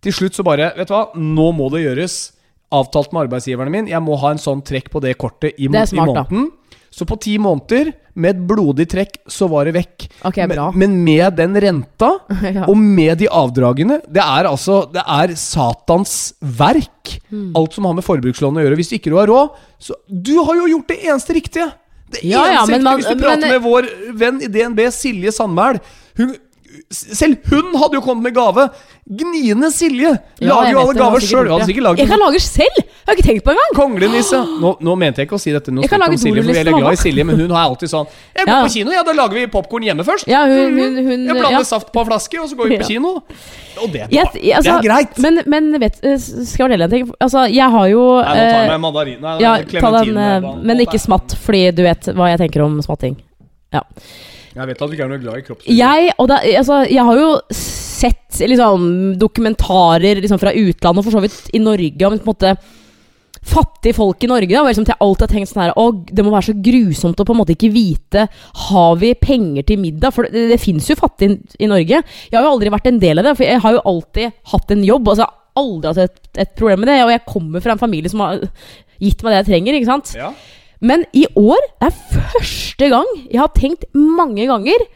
[0.03, 2.33] Til slutt så bare Vet du hva, nå må det gjøres.
[2.73, 3.87] Avtalt med arbeidsgiverne min.
[3.91, 6.25] Jeg må ha en sånn trekk på det kortet i, Det smart, i da.
[6.25, 6.51] måneden.
[6.93, 10.05] Så på ti måneder, med et blodig trekk, så var det vekk.
[10.29, 10.45] Okay.
[10.47, 12.11] Men, men med den renta,
[12.57, 12.67] Ja.
[12.69, 17.15] og med de avdragene Det er altså Det er Satans verk.
[17.31, 17.53] mm.
[17.57, 18.77] Alt som har med forbrukslån å gjøre.
[18.77, 21.71] Hvis ikke du har råd Så Du har jo gjort det eneste riktige!
[22.13, 23.89] Det Ja, ja, eneste men man- riktige Hvis du prater med vår
[24.23, 25.81] venn i DNB, Silje Sandmæl
[26.17, 26.35] hun,
[26.93, 28.65] Selv hun hadde jo kommet med gave!
[29.03, 30.13] Gniende Silje!
[30.41, 31.51] Ja, Lager jo alle gaver sjøl.
[31.99, 32.79] Jeg kan lage selv!
[32.79, 33.73] Jeg har ikke tenkt på engang!
[33.77, 34.39] Konglenisse.
[34.63, 36.71] Nå, nå mente jeg ikke å si dette noe Jeg om Silje, for vi er
[36.71, 37.01] glad i.
[37.03, 38.61] Silje, men hun har alltid sånn Jeg går Ja.
[38.65, 40.29] på kino, ja, da lager vi popkorn hjemme først.
[40.31, 41.65] Ja, hun, hun, hun Jeg blander ja.
[41.67, 43.15] saft på en flaske, og så går vi på kino.
[43.83, 45.19] Og det, jeg, altså, det er greit.
[45.25, 47.09] Men, men vet, eh, skal jeg fortelle en ting?
[47.25, 49.23] Altså, jeg har jo Nei, nå tar jeg meg meg mandarin.
[49.25, 52.79] Nei, Ja, ta den, eh, men ikke smatt, fordi du vet hva jeg tenker om
[52.85, 53.17] smatting.
[54.53, 55.79] Jeg vet at du ikke er noe glad i kroppsbilder.
[55.79, 58.87] Jeg, da, altså, jeg har jo sett liksom,
[59.21, 62.55] dokumentarer liksom, fra utlandet, og for så vidt i Norge, om på en måte
[63.43, 64.55] fattige folk i Norge.
[64.55, 67.35] Da, liksom, til jeg alltid har sånn her det må være så grusomt å på
[67.35, 68.29] en måte ikke vite
[68.69, 70.15] Har vi penger til middag?
[70.15, 72.03] For det, det fins jo fattige i, Norge.
[72.31, 74.75] Jeg har jo aldri vært en del av det, for jeg har jo alltid hatt
[74.77, 75.13] en jobb.
[75.13, 78.13] Altså, jeg aldri hatt et, et problem med det, og jeg kommer fra en familie
[78.13, 78.45] som har
[79.03, 79.79] gitt meg det jeg trenger.
[79.79, 80.15] ikke sant?
[80.19, 80.33] Ja.
[80.83, 84.87] Men i år det er første gang jeg har tenkt mange ganger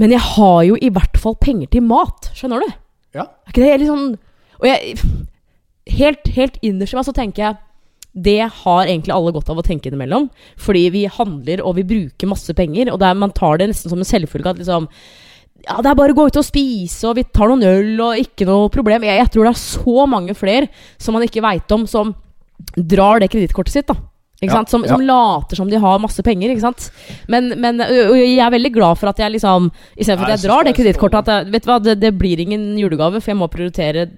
[0.00, 2.32] Men jeg har jo i hvert fall penger til mat.
[2.34, 2.72] Skjønner du?
[3.14, 3.28] Ja.
[3.46, 4.16] Er ikke det litt sånn
[4.60, 4.96] Og jeg
[5.92, 7.60] Helt, helt innerst i meg så tenker jeg
[8.12, 10.26] det har egentlig alle godt av å tenke innimellom.
[10.60, 14.02] Fordi vi handler og vi bruker masse penger, og er, man tar det nesten som
[14.02, 14.86] en selvfølge at liksom
[15.62, 18.20] ja, det er bare å gå ut og spise, og vi tar noen øl, og
[18.20, 19.06] ikke noe problem.
[19.06, 20.68] Jeg, jeg tror det er så mange flere
[21.00, 22.12] som man ikke veit om, som
[22.76, 23.96] drar det kredittkortet sitt, da.
[24.50, 24.72] Sant?
[24.72, 24.96] Som, ja.
[24.96, 26.88] som later som de har masse penger, ikke sant.
[27.30, 30.74] Men, men jeg er veldig glad for at jeg liksom Istedenfor at jeg drar det
[30.76, 34.08] kredittkortet, vet du hva, det, det blir ingen julegave, for jeg må prioritere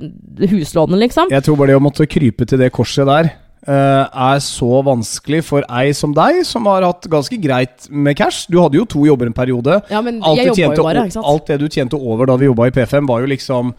[0.50, 1.32] huslånet, liksom.
[1.34, 3.34] Jeg tror bare det å måtte krype til det korset der
[3.68, 8.46] uh, er så vanskelig for ei som deg, som har hatt ganske greit med cash.
[8.50, 9.80] Du hadde jo to jobber en periode.
[9.92, 11.28] Ja, men Alt, jeg du tjente, jo bare, ikke sant.
[11.32, 13.74] alt det du tjente over da vi jobba i P5, var jo liksom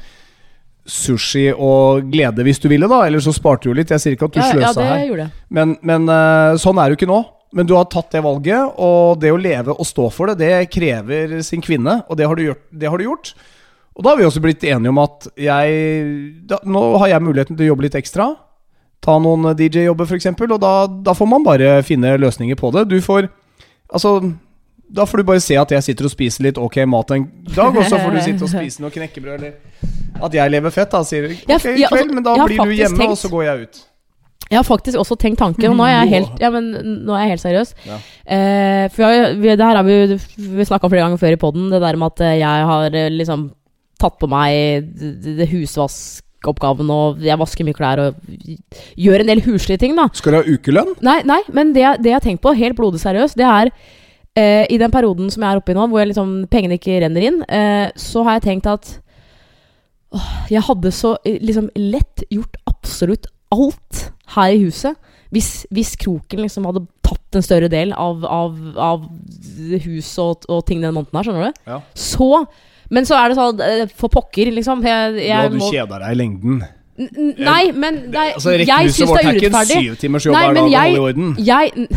[0.85, 3.01] sushi og glede, hvis du ville, da.
[3.07, 3.91] Eller så sparte du jo litt.
[3.93, 5.31] Jeg sier ikke at du Ja, sløsa ja, her.
[5.49, 7.21] Men, men eh, sånn er det jo ikke nå.
[7.55, 10.71] Men du har tatt det valget, og det å leve og stå for det, det
[10.73, 12.01] krever sin kvinne.
[12.09, 12.63] Og det har du gjort.
[12.69, 13.31] Det har du gjort.
[13.95, 15.75] Og da har vi også blitt enige om at jeg
[16.49, 18.33] da, Nå har jeg muligheten til å jobbe litt ekstra.
[19.05, 20.73] Ta noen DJ-jobber, f.eks., og da,
[21.05, 22.89] da får man bare finne løsninger på det.
[22.91, 23.29] Du får
[23.85, 24.17] Altså
[24.87, 27.73] da får du bare se at jeg sitter og spiser litt ok mat en dag,
[27.73, 31.01] og så får du sitte og spise noe knekkebrød, eller at jeg lever fett, da,
[31.07, 31.35] sier du.
[31.47, 33.43] Ja, Ok, i ja, altså, kveld, men da blir du hjemme, hjemme, og så går
[33.47, 33.83] jeg ut.
[34.45, 36.69] Jeg har faktisk også tenkt tanken, og nå er jeg helt, ja, men,
[37.07, 37.73] nå er jeg helt seriøs.
[37.89, 37.99] Ja.
[38.37, 41.71] Eh, for jeg, vi, det her har vi, vi snakka flere ganger før i poden,
[41.73, 43.49] det der med at eh, jeg har eh, liksom
[44.01, 48.17] tatt på meg det, det husvaskeoppgaven, og jeg vasker mye klær og
[48.99, 50.09] gjør en del huslige ting, da.
[50.13, 50.93] Skal du ha ukelønn?
[51.05, 53.71] Nei, nei men det, det jeg har tenkt på, helt blodig seriøst, det er
[54.37, 56.99] eh, I den perioden som jeg er oppe i nå, hvor jeg liksom, pengene ikke
[57.05, 58.93] renner inn, eh, så har jeg tenkt at
[60.15, 64.95] åh, jeg hadde så eh, liksom lett gjort absolutt alt her i huset.
[65.35, 69.03] Hvis, hvis kroken liksom hadde tatt en større del av, av, av
[69.83, 71.61] huset og, og ting den måneden her, skjønner du?
[71.73, 71.81] Ja.
[71.97, 72.29] Så
[72.93, 74.83] Men så er det sånn, eh, for pokker, liksom.
[74.85, 76.59] Jeg, Du jeg hadde må- kjeda deg i lengden.
[76.95, 79.79] N- Nei, men det er, Altså, jeg syns det er er ikke en urettferdig.
[80.23, 80.93] jobb Nei, men dag å jeg-.
[81.45, 81.87] Jeg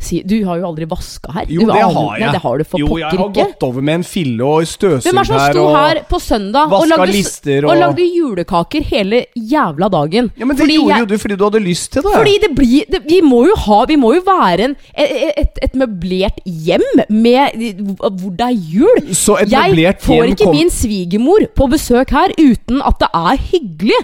[0.00, 1.44] Si, du har jo aldri vaska her.
[1.52, 2.20] Jo, det har jeg.
[2.24, 5.04] Nei, det har du for jo, jeg har gått over med en fille og støvsugd
[5.10, 8.86] Hvem er som her sto her på søndag og lagde, lister og og lagde julekaker
[8.88, 10.30] hele jævla dagen?
[10.40, 12.14] Ja, men det Fordi gjorde jeg- jo du fordi du hadde lyst til det.
[12.16, 15.58] Fordi det blir det, Vi må jo ha Vi må jo være en, et, et,
[15.68, 17.60] et møblert hjem med
[18.00, 19.12] hvor det er jul.
[19.12, 23.08] Så et Jeg møblert får ikke kom- min svigermor på besøk her uten at det
[23.12, 24.00] er hyggelig.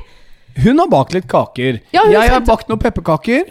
[0.63, 1.81] Hun har bakt litt kaker.
[1.93, 3.45] Ja, jeg har bakt noen pepperkaker.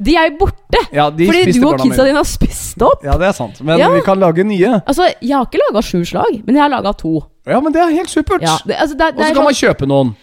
[0.00, 0.80] De er jo borte.
[0.94, 3.02] Ja, de fordi du og kidsa dine har spist opp.
[3.02, 3.60] Ja, det er sant.
[3.66, 3.88] Men Ja.
[3.90, 4.80] vi kan lage nye.
[4.86, 7.24] Altså, Jeg har ikke laga sju slag, men jeg har laga to.
[7.46, 8.40] Ja, men det er helt supert.
[8.42, 10.14] Ja, altså, Og så kan man sånn, kjøpe noen.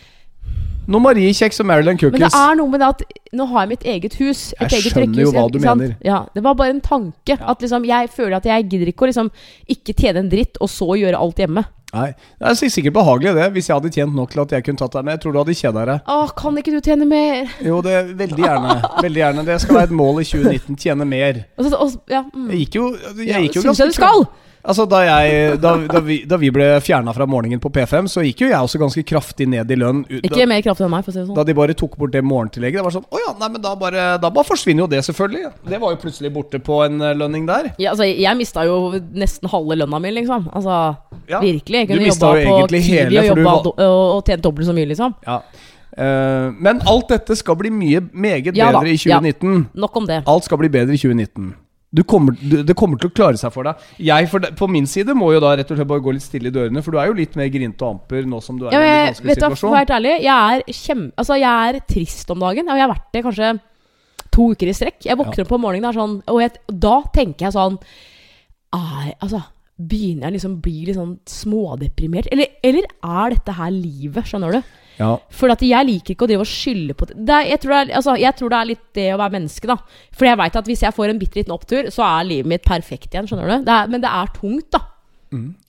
[0.88, 2.19] Noen Mariekjeks og Marilyn Cookies.
[2.19, 3.01] men det er noe med det at
[3.33, 4.53] nå har jeg mitt eget hus.
[4.53, 5.95] Et Jeg eget skjønner jo hva du mener.
[6.05, 7.38] Ja, Det var bare en tanke.
[7.41, 9.31] At liksom, Jeg føler at jeg gidder ikke å liksom
[9.67, 11.65] ikke tjene en dritt, og så gjøre alt hjemme.
[11.95, 13.49] Nei, Det er sikkert behagelig, det.
[13.55, 15.17] Hvis jeg hadde tjent nok til at jeg kunne tatt deg med.
[15.17, 16.10] Jeg tror du hadde kjeda deg.
[16.15, 17.51] Åh, kan ikke du tjene mer?
[17.63, 18.79] Jo, det veldig gjerne.
[19.05, 19.45] Veldig gjerne.
[19.47, 20.81] Det skal være et mål i 2019.
[20.86, 21.45] Tjene mer.
[21.55, 22.49] Ja, mm.
[22.51, 22.89] Jeg gikk jo,
[23.21, 24.27] jeg gikk jo Syns jeg du skal!
[24.65, 28.23] Altså, da, jeg, da, da, vi, da vi ble fjerna fra morgenen på P5, så
[28.25, 30.01] gikk jo jeg også ganske kraftig ned i lønn.
[30.25, 31.38] Ikke mer kraftig enn meg, for å si det sånn.
[31.38, 32.79] Da de bare tok bort det morgentillegget.
[32.81, 35.51] Det var sånn, å ja, nei, men da bare, da bare forsvinner jo det, selvfølgelig.
[35.69, 37.71] Det var jo plutselig borte på en eh, lønning der.
[37.77, 38.79] Ja, altså, jeg mista jo
[39.13, 40.49] nesten halve lønna mi, liksom.
[40.58, 40.79] Altså,
[41.29, 41.41] Ja.
[41.43, 41.81] Virkelig.
[41.83, 44.89] Jeg kunne jobba jo på Kiwi og, jobba var- og, og tjent dobbelt så mye,
[44.91, 45.15] liksom.
[45.25, 45.41] Ja.
[45.95, 49.21] Uh, men alt dette skal bli mye meget Ja da, bedre i ja.
[49.21, 49.69] 2019.
[49.79, 50.23] Nok om det.
[50.27, 51.53] Alt skal bli bedre i 2019.
[51.95, 53.83] Du kommer, du, det kommer til å klare seg for deg.
[54.03, 56.51] Jeg for på min side må jo da rett og slett bare gå litt stille
[56.51, 58.75] i dørene, for du er jo litt mer grinte og amper nå som du er
[58.75, 60.75] Ja, i men en jeg, vanskelig vet du, hva, for å være ærlig, jeg er,
[60.81, 62.67] kjem, altså, jeg er trist om dagen.
[62.67, 63.53] Og jeg har vært det kanskje
[64.35, 64.99] to uker i strekk.
[65.07, 66.51] Jeg våkner opp på morgenen og er sånn, og jeg,
[66.83, 67.79] da tenker jeg sånn
[68.75, 69.39] er, altså,
[69.75, 72.29] Begynner jeg liksom å bli litt sånn smådeprimert?
[72.31, 74.73] Eller, eller er dette her livet, skjønner du?
[74.95, 75.09] Ja.
[75.35, 77.17] For at jeg liker ikke å drive og skylde på det.
[77.27, 79.35] det er, jeg, tror det er, altså, jeg tror det er litt det å være
[79.35, 79.75] menneske, da.
[80.15, 82.63] For jeg veit at hvis jeg får en bitte liten opptur, så er livet mitt
[82.63, 83.67] perfekt igjen, skjønner du?
[83.67, 84.85] Det er, men det er tungt, da.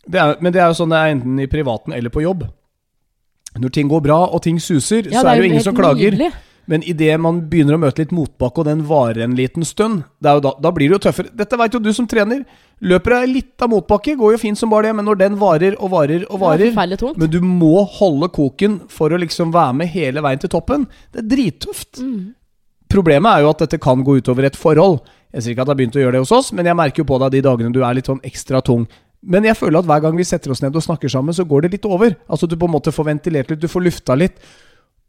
[0.07, 2.45] Det er, men det er jo sånn det er enten i privaten eller på jobb.
[3.57, 6.12] Når ting går bra og ting suser, Ja, så er det jo ingen som klager.
[6.12, 6.31] nydelig.
[6.66, 10.33] Men idet man begynner å møte litt motbakke, og den varer en liten stund, det
[10.42, 11.31] da, da blir det jo tøffere.
[11.35, 12.42] Dette veit jo du som trener.
[12.85, 15.79] Løper deg litt av motbakke, går jo fint som bare det, men når den varer
[15.81, 16.73] og varer og er varer.
[17.17, 20.85] Men du må holde koken for å liksom være med hele veien til toppen.
[21.15, 22.03] Det er drittøft.
[22.05, 22.35] Mm.
[22.93, 25.01] Problemet er jo at dette kan gå utover et forhold.
[25.33, 27.03] Jeg sier ikke at det har begynt å gjøre det hos oss, men jeg merker
[27.03, 28.85] jo på deg de dagene du er litt sånn ekstra tung.
[29.27, 31.65] Men jeg føler at hver gang vi setter oss ned og snakker sammen, så går
[31.65, 32.12] det litt over.
[32.29, 34.37] Altså Du på en måte får ventilert litt, du får lufta litt.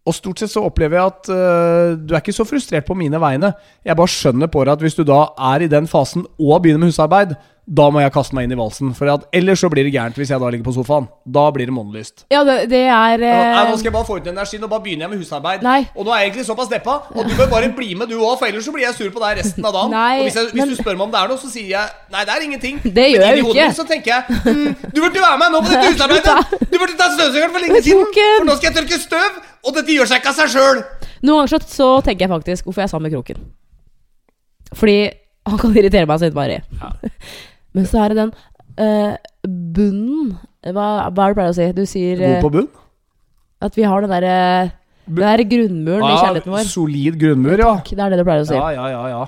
[0.08, 3.20] Og stort sett så opplever jeg at øh, du er ikke så frustrert på mine
[3.20, 3.52] vegne.
[3.84, 6.86] Jeg bare skjønner på deg at hvis du da er i den fasen og begynner
[6.86, 7.36] med husarbeid,
[7.68, 8.94] da må jeg kaste meg inn i valsen.
[8.96, 11.10] For at, ellers så blir det gærent hvis jeg da ligger på sofaen.
[11.28, 12.24] Da blir det månelyst.
[12.32, 14.86] Ja, det, det er Nei, eh, nå skal jeg bare få ut energien, og bare
[14.86, 15.66] begynner jeg med husarbeid.
[15.68, 15.82] Nei.
[15.92, 18.38] Og nå er jeg egentlig såpass deppa, og du bør bare bli med du òg,
[18.40, 19.92] for ellers så blir jeg sur på deg resten av dagen.
[19.98, 21.68] Nei, og hvis, jeg, hvis men- du spør meg om det er noe, så sier
[21.74, 22.80] jeg nei, det er ingenting.
[22.86, 23.68] Det gjør Men jeg ikke.
[23.68, 26.72] Min, Så tenker jeg mm, du burde være med nå på dette husarbeidet!
[26.72, 28.08] Du burde ta støvsugeren for lenge siden!
[28.16, 30.82] For nå skal jeg tørke støv, og dette gjør seg ikke av seg sjøl!
[31.28, 33.44] Noen ganger så, tenker jeg faktisk hvorfor jeg sa med Kroken.
[34.78, 34.98] Fordi
[35.48, 36.60] han kan irritere meg så innmari.
[37.78, 38.34] Men så er det den
[38.82, 39.14] eh,
[39.46, 40.34] bunnen
[40.74, 41.70] hva, hva er det du pleier å si?
[41.78, 42.68] Du sier God eh, på bunn.
[43.64, 44.36] at vi har den derre
[45.08, 46.68] det der grunnmuren i kjærligheten vår.
[46.68, 47.74] solid grunnmur, ja.
[47.80, 48.58] Det er det du pleier å si.
[48.58, 49.22] Ja, ja, ja, ja.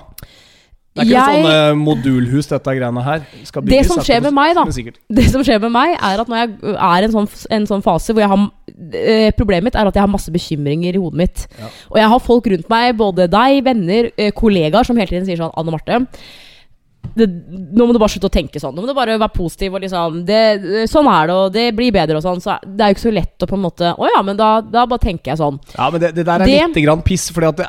[0.90, 3.22] Det er ikke Jeg- noe sånne modulhus, dette greiene her.
[3.46, 4.64] Skal Det som skjer med meg, da.
[5.08, 7.82] Det som skjer med meg, er at når jeg er i en sånn, en sånn
[7.82, 8.50] fase hvor jeg har
[8.92, 11.46] eh, Problemet mitt er at jeg har masse bekymringer i hodet mitt.
[11.58, 11.70] Ja.
[11.90, 15.38] Og jeg har folk rundt meg, både deg, venner, eh, kollegaer, som hele tiden sier
[15.38, 16.06] sånn Anne Marte
[17.14, 18.74] det, nå må du bare slutte å tenke sånn.
[18.76, 19.74] Nå må du bare være positiv.
[19.74, 20.40] Og liksom, det,
[20.90, 22.20] sånn er det, og det blir bedre.
[22.20, 24.22] og sånn Så Det er jo ikke så lett å på en måte Å ja,
[24.26, 25.58] men da, da bare tenker jeg sånn.
[25.74, 27.66] Ja, men det, det der er litt grann piss, for det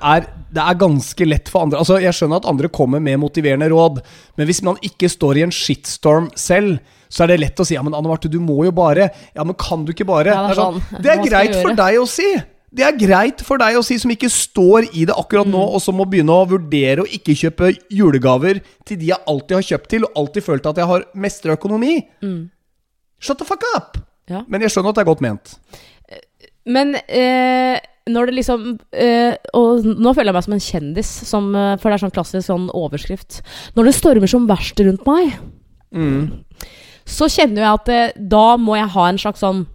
[0.52, 4.02] det er ganske lett for andre Altså, Jeg skjønner at andre kommer med motiverende råd,
[4.36, 7.76] men hvis man ikke står i en shitstorm selv, så er det lett å si
[7.76, 10.32] ja, men Anne Marte, du må jo bare Ja, men kan du ikke bare?
[10.36, 12.28] Ja, det er sånn, sånn, det er greit for deg å si.
[12.72, 15.74] Det er greit for deg å si, som ikke står i det akkurat nå, Mm.
[15.76, 19.68] og som må begynne å vurdere å ikke kjøpe julegaver til de jeg alltid har
[19.68, 21.98] kjøpt til, og alltid følt at jeg har mestra økonomi.
[23.20, 23.98] Shut the fuck up!
[23.98, 24.06] Mm.
[24.32, 24.44] Ja.
[24.48, 25.58] Men jeg skjønner at det er godt ment.
[26.66, 31.50] Men eh, når det liksom eh, Og nå føler jeg meg som en kjendis, som,
[31.56, 33.42] eh, for det er sånn klassisk sånn overskrift.
[33.76, 35.36] Når det stormer som verst rundt meg,
[37.06, 39.66] så kjenner jeg at eh, da må jeg ha en slags sånn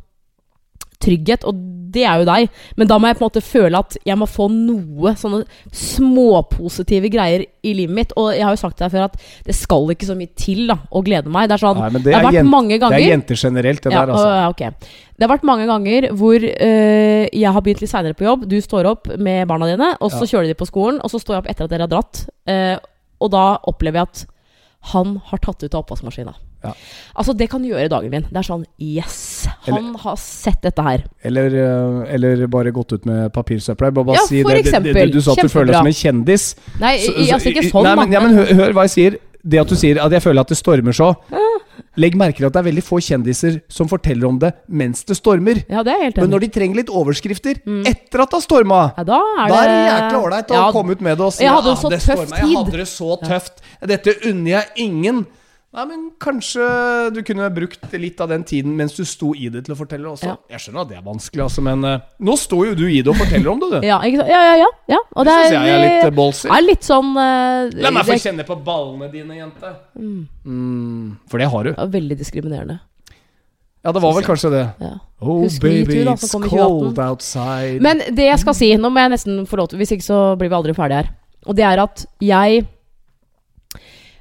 [1.03, 1.55] trygghet, og
[1.97, 2.49] det er jo deg.
[2.77, 7.09] Men da må jeg på en måte føle at jeg må få noe sånne småpositive
[7.13, 8.13] greier i livet mitt.
[8.19, 10.67] Og jeg har jo sagt til deg før at det skal ikke så mye til
[10.71, 11.49] da, å glede meg.
[11.51, 13.93] Det er sånn Nei, Det, det har vært mange ganger Det er jenter generelt, det
[13.95, 14.67] ja, der, altså.
[14.67, 14.71] ja.
[15.17, 18.45] Det har vært mange ganger hvor øh, jeg har begynt litt seinere på jobb.
[18.51, 20.33] Du står opp med barna dine, og så Ja.
[20.35, 21.01] kjører de på skolen.
[21.03, 22.27] Og så står jeg opp etter at dere har dratt.
[22.49, 22.77] øh,
[23.25, 24.27] og da opplever jeg at
[24.93, 26.35] han har tatt ut av oppvaskmaskina.
[26.67, 26.73] Ja.
[27.17, 28.27] Altså, det kan gjøre dagen min.
[28.29, 29.47] Det er sånn Yes!
[29.67, 31.05] Han har sett dette her.
[31.25, 33.93] Eller, eh, eller bare gått ut med papirsøpla.
[33.95, 35.13] Bare, bare Ja, si for det, det, det, eksempel.
[35.15, 36.45] Du sa at du føler deg som en kjendis.
[36.83, 39.19] Nei, Så- så- altså ikke sånn, nei, men, ja, men hør, hør hva jeg sier.
[39.47, 41.15] Det at du sier at jeg føler at det stormer så.
[41.97, 45.17] Legg merke til at det er veldig få kjendiser som forteller om det mens det
[45.17, 45.63] stormer.
[45.71, 49.21] Ja, det Men når de trenger litt overskrifter etter at det har storma Ja, da
[49.39, 51.73] er det det jækla ålreit å Ja, komme ut med det og si jeg hadde
[51.73, 53.63] «Ja, det storma, Jeg hadde det så tøft.
[53.87, 55.27] Dette unner jeg ingen.
[55.77, 56.67] Nei, men kanskje
[57.13, 60.09] du kunne brukt litt av den tiden mens du sto i det til å fortelle
[60.09, 60.31] også.
[60.31, 60.37] Ja.
[60.55, 63.13] Jeg skjønner at det er vanskelig, altså, men uh, nå står jo du i det
[63.13, 63.77] og forteller om det, du.
[63.91, 65.01] Ja, ja, ja, ja, ja.
[65.13, 66.49] Og Det det syns jeg er litt uh, ballsy.
[66.49, 69.73] er litt sånn uh, La meg få kjenne på ballene dine, jente.
[70.01, 71.75] Mm, for det har du.
[71.77, 72.79] er veldig diskriminerende.
[73.85, 74.65] Ja, det var vel kanskje det.
[74.83, 74.95] Ja.
[75.21, 77.85] Oh, Husk baby, da, it's cold outside.
[77.85, 80.19] Men det jeg skal si Nå må jeg nesten få lov til Hvis ikke så
[80.37, 81.13] blir vi aldri ferdige her.
[81.47, 82.67] Og det er at jeg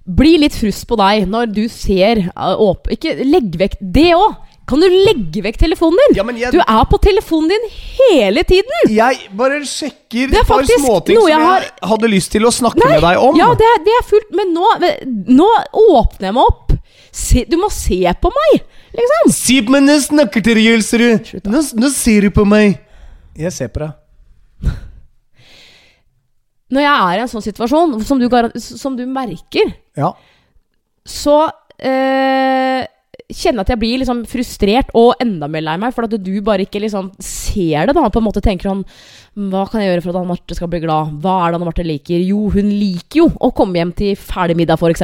[0.05, 4.41] blir litt frust på deg når du ser uh, åp Ikke legg vekk det òg!
[4.65, 6.15] Kan du legge vekk telefonen din?
[6.17, 7.67] ja, men jeg, Du er på telefonen din
[8.09, 8.87] hele tiden!
[8.89, 11.67] jeg bare sjekker er et par småting som jeg har...
[11.91, 13.37] hadde lyst til å snakke med deg om.
[13.37, 14.71] Ja, det er, det er fullt, men nå,
[15.37, 15.49] nå
[15.99, 16.73] åpner jeg meg opp.
[17.13, 18.65] Se, du må se på meg,
[18.97, 19.35] liksom.
[19.37, 21.29] Si på meg når jeg snakker til deg, Jølsrud.
[21.45, 22.81] Nå, nå ser du på meg.
[23.37, 23.93] Jeg ser på deg.
[26.75, 28.27] Når jeg er i en sånn situasjon, som du,
[28.59, 30.11] som du merker, Ja.
[31.07, 31.38] så
[31.79, 32.83] eh,
[33.31, 36.65] kjenner at jeg blir liksom frustrert og enda mer lei meg, for at du bare
[36.67, 37.95] ikke liksom ser det.
[37.97, 38.83] da På en måte tenker sånn
[39.35, 41.09] Hva kan jeg gjøre for at Anne Marte skal bli glad?
[41.19, 42.21] Hva er det Anne Marte liker?
[42.23, 45.01] Jo, hun liker jo å komme hjem til ferdig middag, f.eks.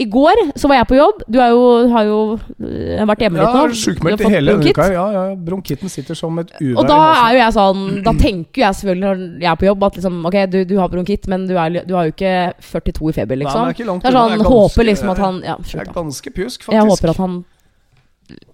[0.00, 1.20] I går så var jeg på jobb.
[1.28, 3.76] Du jo, har jo øh, vært hjemme Ja, litt nå.
[3.82, 4.78] Sjukmeldt Du har i hele bronkitt.
[4.78, 4.86] uka.
[4.94, 6.78] Ja, ja, Bronkitten sitter som et uvær.
[6.80, 9.84] Og da er jo jeg sånn Da tenker jeg selvfølgelig når jeg er på jobb
[9.90, 12.32] at liksom Ok, du, du har bronkitt, men du, er, du har jo ikke
[12.64, 13.60] 42 i feber, Nei, liksom.
[13.60, 15.42] men det er ikke langt det er sånn jeg er ganske- Håper liksom at han
[15.44, 16.78] Ja, Det slutt, er ganske pjusk, faktisk.
[16.80, 17.36] Jeg håper at han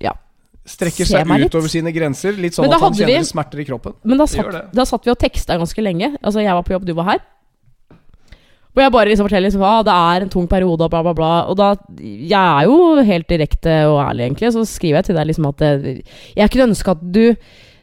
[0.02, 0.16] Ja.
[0.70, 1.50] Strekker seg ut litt.
[1.50, 2.36] utover sine grenser.
[2.38, 3.94] Litt sånn at han kjenner vi- smerter i kroppen.
[4.04, 6.14] Men da satt, da satt vi og teksta ganske lenge.
[6.22, 7.20] Altså, jeg var på jobb, du var her.
[8.70, 11.12] Hvor jeg bare liksom forteller liksom, ah, det er en tung periode og bla, bla,
[11.12, 11.30] bla.
[11.50, 14.52] Og da Jeg er jo helt direkte og ærlig, egentlig.
[14.54, 16.04] Så skriver jeg til deg liksom at det,
[16.36, 17.24] jeg kunne ønske at du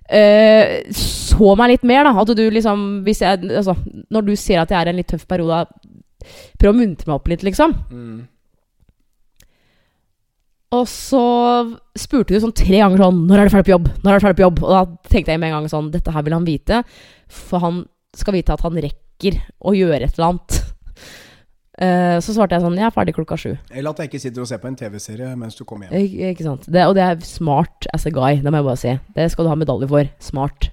[0.09, 2.15] eh, så meg litt mer, da.
[2.21, 3.75] At du liksom Hvis jeg Altså,
[4.09, 5.65] når du ser at jeg er i en litt tøff periode,
[6.57, 7.75] prøv å muntre meg opp litt, liksom.
[7.91, 8.27] Mm.
[10.75, 11.23] Og så
[11.95, 14.25] spurte hun sånn tre ganger sånn 'Når er du ferdig på jobb?' Når er du
[14.25, 14.63] ferdig på jobb?
[14.63, 16.83] Og da tenkte jeg med en gang sånn Dette her vil han vite.
[17.27, 20.63] For han skal vite at han rekker å gjøre et eller annet.
[21.79, 23.57] Uh, så svarte jeg sånn 'Jeg er ferdig klokka sju'.
[23.71, 26.03] Eller at jeg ikke sitter og ser på en TV-serie mens du kommer hjem.
[26.03, 26.65] Ik ikke sant?
[26.67, 28.99] Det, og det er smart as a guy, det må jeg bare si.
[29.15, 30.09] Det skal du ha medalje for.
[30.19, 30.71] Smart.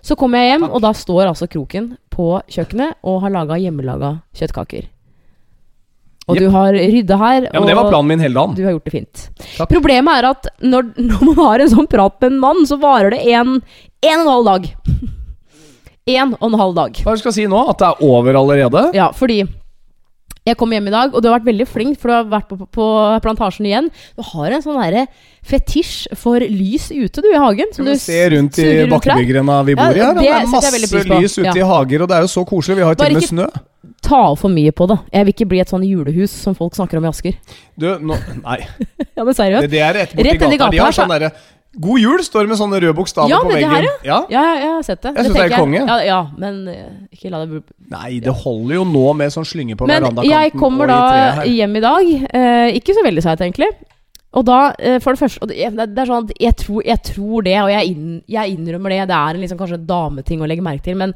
[0.00, 0.74] Så kommer jeg hjem, Takk.
[0.74, 4.88] og da står altså Kroken på kjøkkenet og har laga hjemmelaga kjøttkaker.
[6.30, 6.42] Og yep.
[6.46, 7.46] du har rydda her.
[7.50, 8.54] Ja, men Det var planen min hele dagen.
[8.56, 9.28] du har gjort det fint.
[9.58, 9.70] Takk.
[9.74, 13.16] Problemet er at når, når man har en sånn prat med en mann, så varer
[13.16, 14.70] det en, en og en halv dag.
[16.10, 16.96] En og en halv dag.
[17.04, 17.58] Hva skal jeg si nå?
[17.70, 18.80] At det er over allerede?
[18.96, 19.44] Ja, fordi
[20.48, 22.48] jeg kom hjem i dag, og du har vært veldig flink, for du har vært
[22.48, 22.86] på, på, på
[23.22, 23.90] plantasjen igjen.
[24.16, 25.04] Du har en sånn derre
[25.46, 27.68] fetisj for lys ute, du, i hagen.
[27.76, 30.16] Skal du se rundt i bakkebygggrenda vi bor i Ja, her?
[30.16, 31.54] det Det er masse lys ute Ja.
[31.54, 32.80] i hager, og det er jo så koselig.
[32.80, 33.50] Vi har jo til og med snø.
[34.04, 34.98] Ta av for mye på det.
[35.12, 37.38] Jeg vil ikke bli et sånn julehus som folk snakker om i Asker.
[37.80, 38.58] Du, nå, nei.
[39.16, 39.64] Ja, men seriøst.
[39.66, 40.56] Det, det er rett borti gata.
[40.56, 40.70] gata.
[40.74, 41.30] De har sånn derre
[41.80, 43.70] God jul står med sånne røde bokstaver Ja, på veggen.
[43.70, 44.16] her, ja.
[44.32, 45.12] Ja, ja, jeg har sett det.
[45.14, 45.82] Jeg synes det er konge.
[45.86, 47.60] Ja, ja, men eh, ikke la det
[47.92, 50.26] Nei, det holder jo nå med sånn slynge på verandakanten.
[50.26, 52.10] Men jeg kommer da hjem i dag.
[52.26, 53.70] Eh, ikke så veldig seigt, egentlig.
[54.32, 57.42] Og da, eh, for det første det, det er sånn at jeg tror, jeg tror
[57.42, 59.08] det, og jeg, inn, jeg innrømmer det.
[59.10, 60.94] Det er en liksom kanskje en dameting å legge merke til.
[61.00, 61.14] Men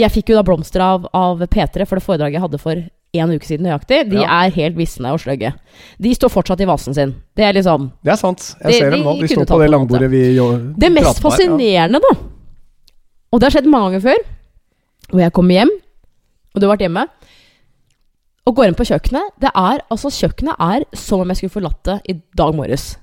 [0.00, 2.80] jeg fikk jo da blomster av, av P3 for det foredraget jeg hadde for
[3.16, 4.10] en uke siden nøyaktig.
[4.10, 4.42] De Ja.
[4.46, 5.52] er helt visne og sløgge.
[6.00, 7.14] De står fortsatt i vasen sin.
[7.36, 8.56] Det er liksom Det er sant.
[8.62, 9.14] Jeg De- ser dem nå.
[9.20, 11.28] De de står på det langbordet vi jo Det mest ja.
[11.30, 12.16] fascinerende, da
[13.32, 14.24] Og det har skjedd mange ganger før.
[15.12, 15.70] Og jeg kommer hjem,
[16.54, 17.04] og du har vært hjemme,
[18.46, 19.34] og går inn på kjøkkenet.
[19.42, 22.94] Det er, altså Kjøkkenet er som om jeg skulle forlatt det i dag morges.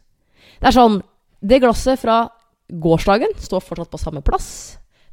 [0.60, 1.02] Det er sånn
[1.44, 2.30] Det glasset fra
[2.72, 4.48] gårsdagen står fortsatt på samme plass.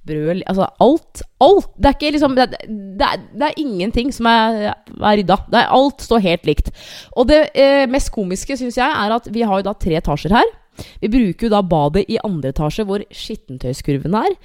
[0.06, 1.22] Brød Altså alt.
[1.42, 1.72] Alt.
[1.76, 5.40] Det er ikke liksom Det, det, er, det er ingenting som er, er rydda.
[5.50, 6.70] Er, alt står helt likt.
[7.18, 10.36] Og det eh, mest komiske, syns jeg, er at vi har jo da tre etasjer
[10.38, 10.54] her.
[11.02, 14.38] Vi bruker jo da badet i andre etasje, hvor skittentøyskurven er.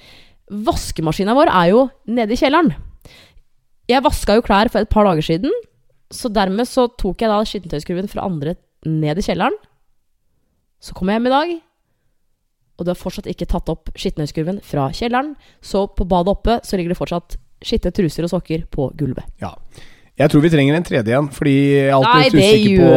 [0.66, 2.74] Vaskemaskina vår er jo nede i kjelleren.
[3.86, 5.54] Jeg vaska jo klær for et par dager siden,
[6.12, 8.54] så dermed så tok jeg da skittentøyskurven fra andre
[8.86, 9.56] ned i kjelleren.
[10.82, 11.56] Så kom jeg hjem i dag,
[12.76, 15.34] og du har fortsatt ikke tatt opp skittentøyskurven fra kjelleren.
[15.64, 19.26] Så på badet oppe så ligger det fortsatt skitne truser og sokker på gulvet.
[19.42, 19.54] Ja.
[20.16, 22.92] Jeg tror vi trenger en tredje igjen, fordi jeg er alltid Nei, usikker på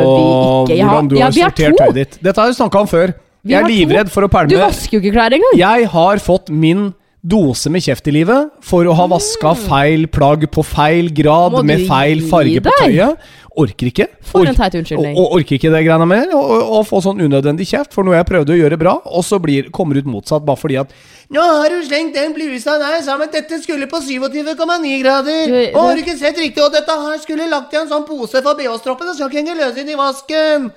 [0.70, 2.14] hvordan du ja, har sortert tøyet ditt.
[2.24, 3.12] Dette har vi snakka om før.
[3.44, 4.14] Vi Jeg er livredd to.
[4.14, 5.58] for å Du vasker jo ikke klær engang.
[5.60, 10.46] Jeg har fått min dose med kjeft i livet for å ha vaska feil plagg
[10.54, 13.20] på feil grad Må med feil farge på tøyet.
[13.60, 14.06] Orker ikke.
[14.24, 15.18] For en teit unnskyldning.
[15.20, 18.16] Og, orker ikke det greiene mer, og, og, og få sånn unødvendig kjeft for noe
[18.16, 20.94] jeg prøvde å gjøre bra, og så blir, kommer ut motsatt bare fordi at
[21.36, 25.42] Nå har du slengt den blusa der sammen, dette skulle på 27,9 grader.
[25.52, 26.64] Du- og har du ikke sett riktig?
[26.64, 29.60] Og dette her skulle lagt i en sånn pose for BH-stroppen, det skal ikke henge
[29.60, 30.72] løs inn i vasken.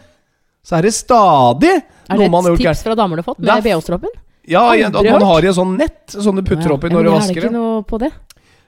[0.67, 3.31] Så er det stadig Er det noe man har et tips fra damer du har
[3.31, 4.11] fått er med BH-stroppen?
[4.51, 7.37] Ja, at man har i et sånn nett som du putter oppi når du vasker
[7.37, 8.11] Er det ikke noe på det?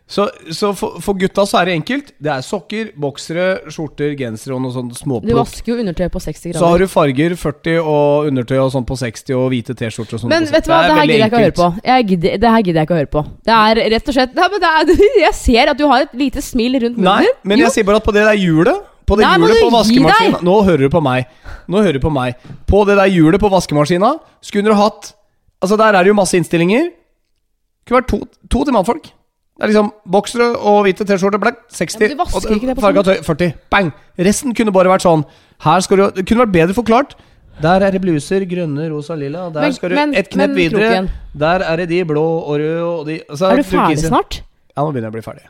[0.04, 2.10] Så, så for, for gutta så er det enkelt.
[2.20, 4.92] Det er sokker, boksere, skjorter, gensere og noe sånt
[5.24, 6.60] Du vasker jo undertøy på 60 grader.
[6.60, 10.24] Så har du farger 40 og undertøy og sånn på 60 og hvite T-skjorter og
[10.26, 10.34] sånn.
[10.34, 11.70] Men vet du hva, det her gidder jeg ikke å høre på.
[12.12, 13.24] Gidder, det her gidder jeg ikke å høre på.
[13.48, 16.16] Det er rett og slett Nei, men det er, Jeg ser at du har et
[16.20, 17.68] lite smil rundt munnen Nei, men Jo.
[17.70, 20.44] jeg sier bare at på det der hjulet På det Nei, hjulet på vaskemaskina?
[20.44, 21.32] Nå hører du på meg.
[21.64, 22.44] Nå hører du på meg.
[22.68, 25.14] På det der hjulet på vaskemaskina skulle du hatt
[25.62, 26.90] Altså, der er det jo masse innstillinger.
[26.90, 28.18] Det Kunne vært to,
[28.50, 29.10] to til mannfolk.
[29.54, 32.00] Det er liksom boksere og hvite T-skjorter, black, 60.
[32.02, 33.52] Ja, og farga tøy, 40.
[33.70, 33.92] Bang!
[34.18, 35.22] Resten kunne bare vært sånn.
[35.62, 37.14] Her skal du Det kunne vært bedre forklart.
[37.62, 39.48] Der er det bluser, grønne, rosa, lilla.
[39.54, 41.08] Der Men- skal du men- et knepp men, videre.
[41.38, 44.42] Der er det de blå og røde og de altså, Er du ferdig snart?
[44.76, 45.46] Ja, nå begynner jeg å bli ferdig.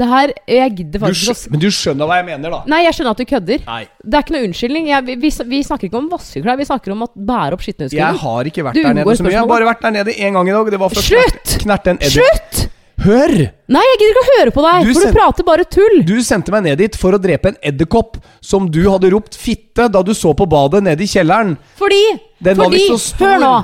[0.00, 2.60] Det her Jeg gidder faktisk ikke men du skjønner hva jeg mener, da?
[2.72, 3.62] Nei, jeg skjønner at du kødder.
[3.66, 3.82] Nei.
[4.00, 4.90] Det er ikke noe unnskyldning.
[4.90, 8.20] Jeg, vi, vi, vi snakker ikke om vaskeklær, vi snakker om å bære opp Jeg
[8.24, 9.34] har ikke vært Du der nede så mye.
[9.34, 10.70] Jeg har bare vært der nede én gang i dag.
[10.72, 11.40] Det var for Slutt!
[11.40, 12.04] Knert, knerte en.
[12.16, 12.62] Slutt!
[13.00, 13.32] Hør!
[13.72, 16.00] Nei, jeg gidder ikke å høre på deg, Du for du prater bare tull.
[16.04, 19.88] Du sendte meg ned dit for å drepe en edderkopp som du hadde ropt 'fitte'
[19.88, 21.56] da du så på badet nede i kjelleren.
[21.80, 22.02] Fordi
[22.44, 22.84] Den Fordi.
[23.20, 23.54] Hør nå.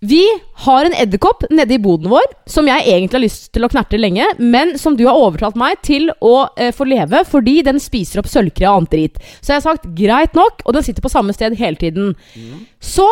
[0.00, 0.22] Vi
[0.64, 3.98] har en edderkopp nede i boden vår som jeg egentlig har lyst til å knerte
[4.00, 8.18] lenge, men som du har overtalt meg til å eh, få leve fordi den spiser
[8.22, 9.18] opp sølvkre og annet drit.
[9.40, 12.14] Så jeg har sagt greit nok, og den sitter på samme sted hele tiden.
[12.82, 13.06] Så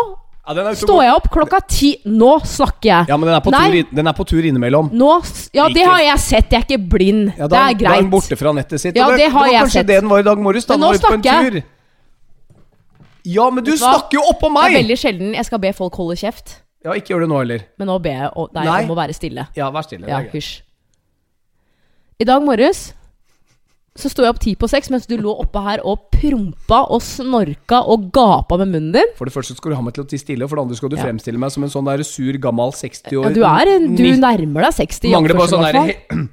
[0.47, 1.89] Ja, står jeg opp klokka ti.
[2.07, 3.07] Nå snakker jeg.
[3.11, 3.63] Ja, men den er på, Nei.
[3.67, 4.91] tur, inn- den er på tur innimellom.
[4.95, 6.51] Nå s- Ja, det Ikke- har jeg sett.
[6.51, 7.33] Jeg er ikke blind.
[7.37, 8.11] Ja, det da, er Da er den greit.
[8.13, 8.95] borte fra nettet sitt.
[8.95, 9.87] Ja, og det har var jeg kanskje sett.
[9.89, 10.65] det den var i dag morges.
[10.67, 11.53] Da Men nå var vi på en snakker jeg.
[11.53, 11.63] tur.
[13.25, 13.95] Ja, men du Vet du hva?
[13.95, 17.13] snakker jo oppå Det er veldig sjelden jeg skal be folk holde kjeft, Ja, ikke
[17.17, 17.65] gjør det nå heller.
[17.81, 18.83] men nå ber jeg å- deg Nei.
[18.87, 19.49] om å være stille.
[19.59, 20.07] Ja, vær stille.
[20.07, 20.37] det Ja, er greit.
[20.39, 20.63] hysj.
[22.21, 22.93] I dag morges
[23.97, 27.01] så sto jeg opp ti på seks mens du lå oppe her og prompa og
[27.05, 29.13] snorka og gapa med munnen din.
[29.17, 30.77] For det første skal du ha meg til å tie stille, og for det andre
[30.77, 31.03] skal du Ja.
[31.05, 34.03] fremstille meg som en sånn der sur, gammel 60 år Ja, du er en, Du
[34.03, 35.89] Ni- nærmer deg 60 i Mangler bare oppførsel, sånn i der fall.
[36.21, 36.29] he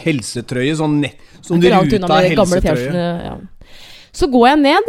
[0.12, 2.90] helsetrøye, sånn nett Sånn Ikke langt unna ruta med de gamle helsetrøye.
[2.92, 3.24] T-skjortene.
[3.24, 3.36] Ja.
[4.12, 4.84] Så går jeg ned,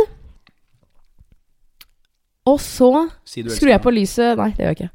[2.50, 2.90] og så
[3.28, 4.92] Si skrur jeg på lyset Nei, det gjør jeg ikke.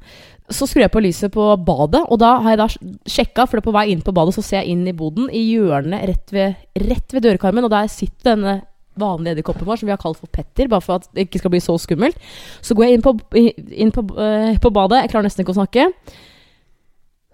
[0.55, 2.67] Så skrur jeg på lyset på badet, og da har jeg da
[3.09, 5.25] sjekka, for det er på vei inn på badet så ser jeg inn i boden,
[5.33, 8.53] i hjørnet rett ved, rett ved dørkarmen, og der sitter denne
[9.01, 11.51] vanlige edderkoppen vår, som vi har kalt for Petter, bare for at det ikke skal
[11.55, 12.21] bli så skummelt.
[12.63, 15.59] Så går jeg inn på, inn på, uh, på badet, jeg klarer nesten ikke å
[15.59, 15.87] snakke.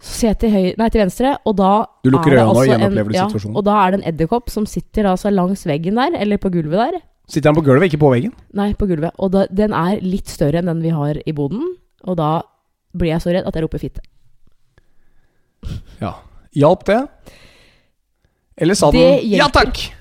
[0.02, 2.64] Så ser jeg til, høy, nei, til venstre, og da Du lukker er øynene altså
[2.64, 3.28] en- gjenopplever ja.
[3.52, 6.80] Og da er det en edderkopp som sitter altså langs veggen der, eller på gulvet
[6.80, 7.02] der.
[7.32, 8.34] Sitter den på gulvet, ikke på veggen?
[8.60, 9.16] Nei, på gulvet.
[9.24, 11.78] Og da, den er litt større enn den vi har i boden.
[12.04, 12.42] Og da
[12.98, 14.04] blir jeg så redd at jeg roper fitte.
[16.02, 16.18] Ja.
[16.58, 17.00] Hjalp det?
[18.62, 19.94] Eller sa Det den 'ja takk'?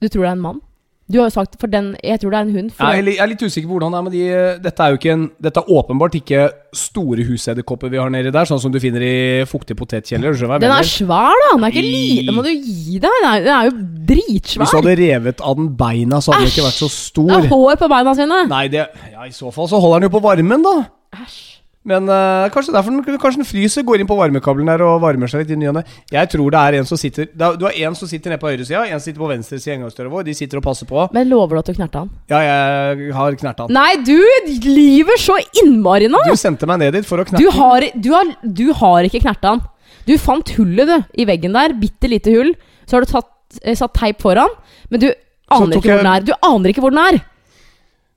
[0.00, 0.60] Du tror det er en mann?
[1.06, 2.70] Du har jo sagt for den Jeg tror det er en hund.
[2.74, 5.12] Jeg jeg er litt usikker på hvordan det er med de Dette er jo ikke
[5.14, 6.40] en Dette er åpenbart ikke
[6.76, 10.34] store husedderkopper vi har nedi der, sånn som du finner i fuktige potetkjeller.
[10.34, 11.52] den er svær, da!
[11.54, 12.34] Den er ikke liten.
[12.34, 13.06] må du gi deg.
[13.06, 16.52] Den er, den er jo Hvis du hadde revet av den beina, så hadde den
[16.52, 17.30] ikke vært så stor.
[17.30, 18.42] Det er hår på beina sine.
[18.50, 20.76] Nei, det Ja, i så fall så holder den jo på varmen, da.
[21.22, 21.55] Æsj.
[21.86, 25.30] Men uh, kanskje derfor den, kanskje den fryser, går inn på varmekabelen der og varmer
[25.30, 25.82] seg litt i ny og ne.
[26.10, 28.50] Jeg tror det er en som sitter er- Du har en som sitter nede på
[28.50, 30.24] høyresida, en som sitter på venstresida i inngangsdøra vår.
[30.26, 31.04] De sitter og passer på.
[31.14, 32.10] Men lover du at du knerta han?
[32.32, 33.76] Ja, jeg har knerta han.
[33.76, 34.18] Nei, du
[34.66, 36.24] lyver så innmari nå!
[36.26, 39.22] Du sendte meg ned dit for å knerte Du har, du har, du har ikke
[39.22, 39.62] knerta han.
[40.06, 41.74] Du fant hullet du, i veggen der.
[41.78, 42.52] Bitte lite hull.
[42.86, 43.30] Så har du tatt,
[43.62, 44.50] eh, satt teip foran.
[44.90, 45.08] Men du
[45.54, 46.26] aner ikke hvor den er.
[46.26, 47.22] Du aner ikke hvor den er.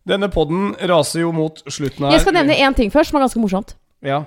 [0.07, 2.11] Denne podden raser jo mot slutten her.
[2.15, 3.75] Jeg skal nevne én ting først, som er ganske morsomt.
[4.01, 4.23] Ja.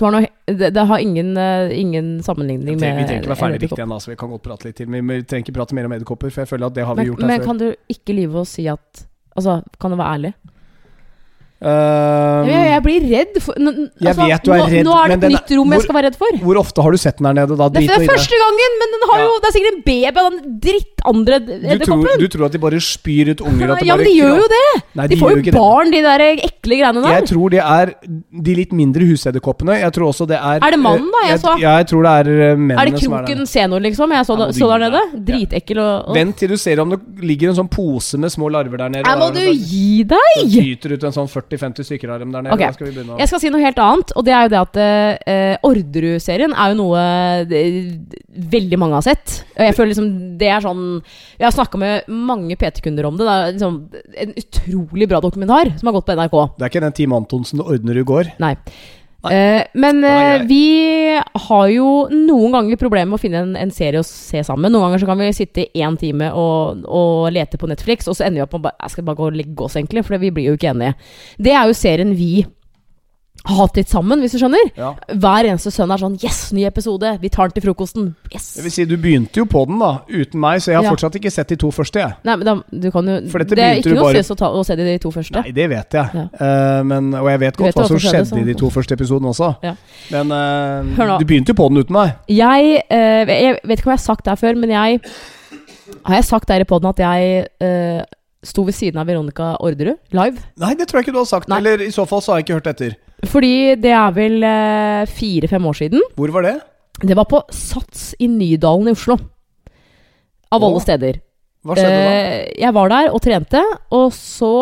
[0.00, 3.60] Har noe, det, det har ingen, uh, ingen sammenligning med vi trenger ikke være ferdig
[3.62, 4.88] riktig ennå, så vi kan godt prate litt til.
[4.92, 7.00] Men vi trenger ikke prate mer om edderkopper, for jeg føler at det har vi
[7.06, 7.46] Men, gjort her men før.
[7.46, 9.06] kan du ikke lyve og si at
[9.38, 10.32] Altså, kan du være ærlig?
[11.58, 15.08] Ehm, jeg, jeg blir redd for n- Jeg vet du er nå, redd, Nå er
[15.10, 16.38] det et er- nytt rom hvor- jeg skal være redd for.
[16.42, 17.68] Hvor ofte har du sett den der nede, da?
[17.68, 18.10] Det Drit er nå det.
[18.12, 19.24] første gangen, men den har Ja.
[19.26, 22.18] jo Det er sikkert en baby av den dritt helt andre Du edderkopper.
[22.18, 23.70] du tror at de bare spyr ut unger?
[23.76, 24.82] At Ja, men de gjør jo det!
[24.98, 25.98] Nei, De får jo barn, det.
[25.98, 27.12] de der ekle greiene der.
[27.18, 27.92] Jeg tror det er
[28.44, 29.78] de litt mindre husedderkoppene.
[29.80, 31.22] Jeg tror også det er Er det mannen, da?
[31.28, 31.54] Jeg Jeg, så.
[31.60, 33.26] ja, jeg tror det er eh, mennene Er det som er der.
[33.34, 34.10] Kroken senior, liksom?
[34.12, 35.02] Jeg så, Ja, det, så der nede.
[35.28, 38.48] Dritekkel og, og Vent til du ser om det ligger en sånn pose med små
[38.50, 39.04] larver der nede.
[39.06, 42.42] Nei, må du gi så Det tyter ut en sånn 40-50 stykker av dem der
[42.42, 42.54] nede.
[42.54, 42.72] Okay.
[42.72, 44.60] Skal vi begynne å Jeg skal si noe helt annet, og det er jo det
[44.60, 47.02] at uh, Orderud-serien er jo noe
[47.50, 47.62] det,
[48.52, 49.40] veldig mange har sett.
[49.56, 50.82] Og jeg føler liksom det er sånn
[51.38, 53.26] Jeg har snakka med mange PT-kunder om det.
[53.26, 53.80] Det er liksom
[54.26, 56.38] en utrolig bra dokumentar som har gått på NRK.
[56.56, 58.32] Det er ikke den Team Antonsen du ordner i går.
[58.42, 58.54] Nei.
[59.26, 63.98] Eh, men eh, vi har jo noen ganger problemer med å finne en, en serie
[63.98, 64.70] å se sammen.
[64.70, 68.14] Noen ganger så kan vi sitte i én time og, og lete på Netflix, og
[68.14, 70.06] så ender vi opp med å bare, jeg skal bare gå og legge oss, egentlig,
[70.06, 70.94] for vi blir jo ikke enige.
[71.42, 72.32] Det er jo serien vi
[73.48, 74.70] hatt litt sammen, hvis du skjønner.
[74.76, 74.90] Ja.
[75.08, 77.14] Hver eneste sønn er sånn Yes, ny episode!
[77.22, 78.08] Vi tar den til frokosten.
[78.34, 78.48] Yes!
[78.58, 80.90] Det vil si, du begynte jo på den da, uten meg, så jeg har Ja.
[80.92, 81.98] fortsatt ikke sett de to første.
[82.02, 82.12] jeg.
[82.24, 84.36] Nei, men da, du kan jo For dette Det er ikke noe bare- stress å,
[84.36, 85.42] ta, å se de to første.
[85.42, 86.10] Nei, det vet jeg.
[86.14, 86.26] Ja.
[86.40, 88.42] Uh, men, og jeg vet godt vet hva hva som skjedde, sånn.
[88.42, 89.50] i de to første episodene også.
[89.62, 89.74] Ja.
[90.10, 92.16] Men uh, du begynte jo på den uten meg.
[92.28, 95.00] Jeg, uh, jeg vet ikke om jeg har sagt det her før, men jeg
[96.04, 97.46] Har jeg sagt der i poden at jeg
[98.44, 100.38] sto ved siden av Veronica Orderud live?
[100.60, 101.48] Nei, det tror jeg ikke du har sagt.
[101.48, 101.58] Nei.
[101.58, 102.96] Eller i så fall så har jeg ikke hørt etter.
[103.26, 106.02] Fordi det er vel eh, fire-fem år siden.
[106.14, 106.56] Hvor var det?
[107.02, 109.16] Det var på Sats i Nydalen i Oslo.
[110.52, 110.68] Av Åh.
[110.68, 111.18] alle steder.
[111.66, 112.12] Hva skjedde da?
[112.12, 114.52] Eh, jeg var der og trente, og så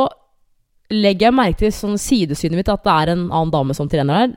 [0.90, 4.26] legger jeg merke til sånn sidesynet mitt at det er en annen dame som trener
[4.30, 4.36] der.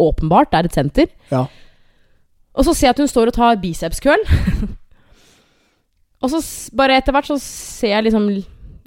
[0.00, 0.50] Åpenbart.
[0.52, 1.10] Det er et senter.
[1.30, 1.44] Ja.
[2.56, 4.24] Og så ser jeg at hun står og tar bicepskøll.
[6.22, 8.26] og så s- bare etter hvert så ser jeg liksom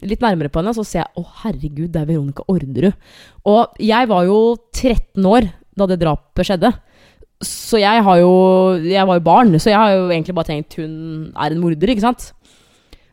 [0.03, 2.95] litt nærmere på henne, så ser jeg å herregud, det er Veronica Orderud.
[3.47, 4.39] Og jeg var jo
[4.73, 6.71] 13 år da det drapet skjedde.
[7.43, 8.31] Så jeg har jo
[8.79, 11.91] Jeg var jo barn, så jeg har jo egentlig bare tenkt hun er en morder,
[11.91, 12.29] ikke sant?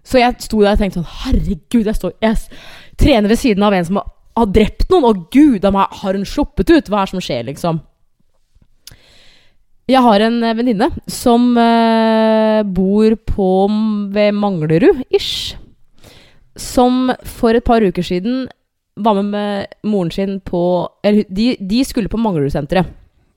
[0.07, 2.39] Så jeg sto der og tenkte sånn Herregud, jeg står Jeg
[2.99, 6.87] trener ved siden av en som har, drept noen, og gud har hun sluppet ut?
[6.89, 7.83] Hva er det som skjer, liksom?
[9.91, 13.49] Jeg har en eh, venninne som uh, bor på
[14.15, 15.59] ved Manglerud-ish.
[16.59, 18.49] Som for et par uker siden
[19.01, 22.87] var med med moren sin på Eller de, de skulle på Manglerud-senteret.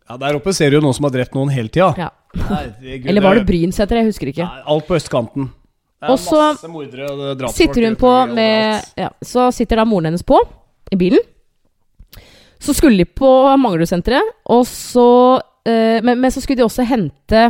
[0.09, 1.93] Ja, Der oppe ser du jo noen som har drept noen hele tida.
[1.97, 2.09] Ja.
[2.36, 4.03] Herregud, Eller var det Brynsenteret?
[4.03, 4.45] Jeg husker ikke.
[4.45, 5.47] Nei, alt på østkanten.
[5.95, 9.80] Det er Og så masse mordere og drapsfolk Sitter hun på med ja, Så sitter
[9.80, 10.38] da moren hennes på
[10.91, 11.24] i bilen.
[12.59, 15.07] Så skulle de på Manglerud-senteret, og så
[15.68, 17.41] eh, men, men så skulle de også hente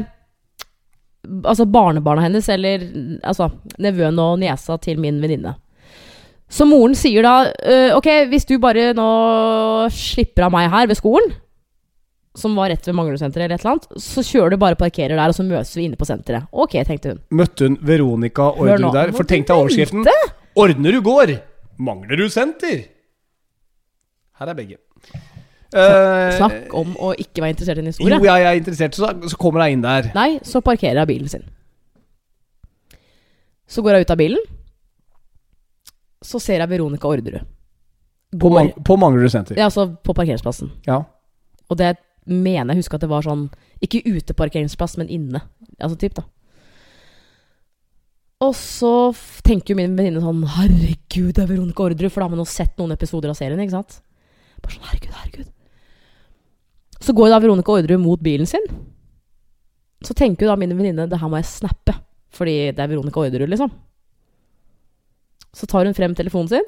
[1.44, 2.84] Altså barnebarna hennes, eller
[3.24, 3.50] altså
[3.82, 5.56] nevøen og niesa til min venninne.
[6.52, 9.08] Så moren sier da eh, Ok, hvis du bare nå
[9.94, 11.34] slipper av meg her ved skolen,
[12.36, 15.16] som var rett ved Manglerud-senteret, eller et eller annet, så kjører du bare og parkerer
[15.16, 16.50] der, og så møtes vi inne på senteret.
[16.52, 17.22] Ok, tenkte hun.
[17.40, 18.50] Møtte hun Veronica.
[18.60, 19.14] Orderud der?
[19.16, 20.04] For tenk deg overskriften.
[20.60, 21.32] Ordnerud gård!
[21.80, 22.84] Manglerud senter!
[24.40, 24.78] Her er begge.
[25.74, 28.18] Eh, Snakk om å ikke være interessert i en historie.
[28.18, 30.12] Jo, jeg er interessert, så, så kommer jeg inn der.
[30.16, 31.46] Nei, så parkerer jeg bilen sin.
[33.66, 34.46] Så går jeg ut av bilen.
[36.26, 37.42] Så ser jeg Veronica Orderud.
[38.40, 39.58] På, man, på Manglerud senter.
[39.58, 40.72] Ja, altså på parkeringsplassen.
[40.88, 41.02] Ja.
[41.70, 41.96] Og det
[42.26, 43.48] mener jeg husker at det var sånn
[43.86, 45.44] Ikke uteparkeringsplass, men inne.
[45.80, 46.26] Altså typ, da.
[48.46, 48.92] Og så
[49.46, 52.50] tenker jo min venninne sånn Herregud, det er Veronica Orderud, for da har man jo
[52.50, 54.00] sett noen episoder av serien, ikke sant?
[54.62, 55.52] Bare sånn, herregud, herregud.
[57.04, 58.64] Så går da Veronica Orderud mot bilen sin.
[60.06, 61.96] Så tenker jo da min venninne det her må jeg snappe,
[62.36, 63.72] fordi det er Veronica Orderud, liksom.
[65.56, 66.66] Så tar hun frem telefonen sin,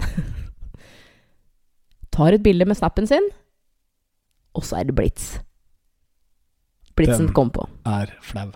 [2.16, 3.28] tar et bilde med snappen sin,
[4.56, 5.36] og så er det blits.
[6.98, 7.68] Blitsen kom på.
[7.86, 8.50] Er flau.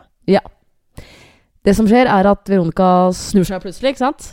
[1.62, 4.32] Det som skjer, er at Veronica snur seg plutselig, ikke sant?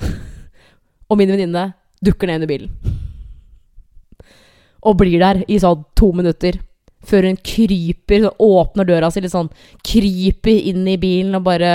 [1.12, 1.66] Og min venninne
[2.00, 2.70] dukker ned under bilen.
[4.80, 6.56] Og blir der i sånn to minutter.
[7.06, 9.48] Før hun kryper, så åpner døra si litt sånn,
[9.86, 11.72] kryper inn i bilen og bare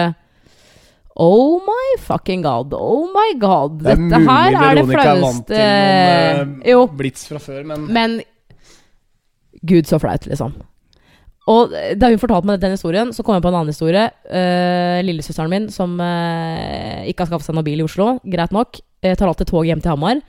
[1.15, 3.80] Oh my fucking god, oh my god.
[3.80, 8.17] Det er Dette her er det flaueste noen eh, Jo, blits fra før, men men
[9.65, 10.51] Gud, så flaut, liksom.
[11.49, 14.03] Og da hun fortalte meg den historien, så kom jeg på en annen historie.
[14.28, 18.82] Uh, lillesøsteren min, som uh, ikke har skaffet seg noen bil i Oslo, greit nok,
[19.05, 20.21] tar alltid toget hjem til Hamar.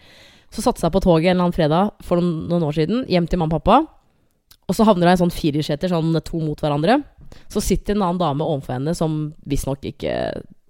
[0.53, 3.29] Så satte seg på toget en eller annen fredag for noen, noen år siden, hjem
[3.29, 3.83] til mamma og pappa.
[4.67, 6.99] Og så havner hun i en sånn firerseter, sånn to mot hverandre.
[7.53, 10.15] Så sitter en annen dame overfor henne som visstnok ikke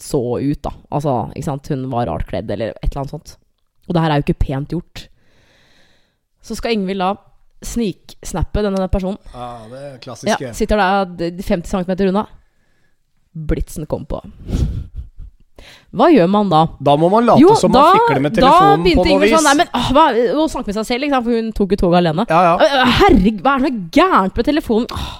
[0.03, 0.73] så ut, da.
[0.93, 3.37] Altså, ikke sant, hun var rart kledd, eller et eller annet sånt.
[3.87, 5.07] Og det her er jo ikke pent gjort.
[6.45, 7.15] Så skal Ingvild da
[7.65, 9.19] sniksnappe denne personen.
[9.33, 12.27] ja, det er Ja, sitter der 50 cm unna.
[13.33, 14.21] Blitsen kom på.
[15.97, 16.61] Hva gjør man da?
[16.85, 19.35] Da må man late som man fikler med telefonen på noe Ingrid vis.
[19.39, 21.81] sånn Nei, men åh, hva, Å snakke med seg selv, liksom, for hun tok jo
[21.83, 22.27] toget alene.
[22.31, 22.55] Ja, ja.
[22.61, 24.87] Øh, Herregud, hva er det som er gærent med telefonen?
[24.93, 25.11] Åh,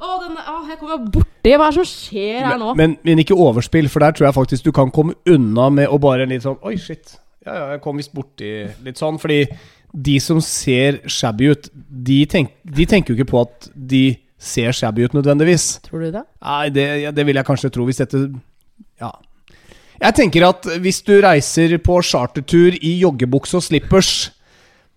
[0.00, 2.74] åh, denne, åh, jeg kommer borti Hva er det som skjer her nå?
[2.78, 6.00] Men, men ikke overspill, for der tror jeg faktisk du kan komme unna med å
[6.02, 7.14] bare litt sånn Oi, shit.
[7.46, 8.50] Ja, ja, jeg kom visst borti
[8.84, 9.16] litt sånn.
[9.22, 9.44] Fordi
[9.90, 14.04] de som ser shabby ut, de, tenk, de tenker jo ikke på at de
[14.40, 15.80] ser shabby ut nødvendigvis.
[15.86, 16.22] Tror du det?
[16.44, 16.84] Nei, det,
[17.16, 18.20] det vil jeg kanskje tro hvis dette
[19.00, 19.10] Ja.
[20.00, 24.30] Jeg tenker at hvis du reiser på chartertur i joggebukse og slippers,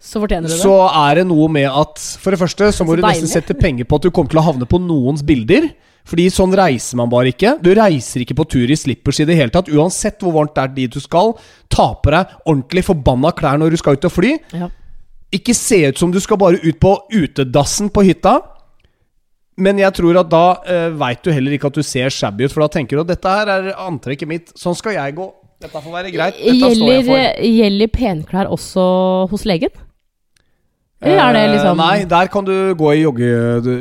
[0.04, 0.60] Så fortjener du det.
[0.62, 0.76] så
[1.08, 3.86] er det noe med at For det første så må Så du nesten sette penger
[3.88, 5.70] på at du kommer til å havne på noens bilder.
[6.04, 7.54] Fordi sånn reiser man bare ikke.
[7.64, 9.70] Du reiser ikke på tur i slippers i det hele tatt.
[9.72, 11.32] Uansett hvor varmt det er dit du skal.
[11.72, 14.34] Ta på deg ordentlig forbanna klær når du skal ut og fly.
[14.51, 14.68] Ja.
[15.32, 18.41] Ikke se ut som du skal bare ut på utedassen på hytta.
[19.58, 22.51] Men jeg tror at da uh, veit du heller ikke at du ser shabby ut,
[22.56, 24.54] for da tenker du at dette her er antrekket mitt.
[24.58, 25.30] Sånn skal jeg gå.
[25.64, 26.39] Dette får være greit.
[26.41, 27.43] Gjelder, for.
[27.47, 28.84] gjelder penklær også
[29.32, 29.70] hos legen?
[31.04, 33.28] Eller er det Eh, liksom Nei, der kan du gå i jogge,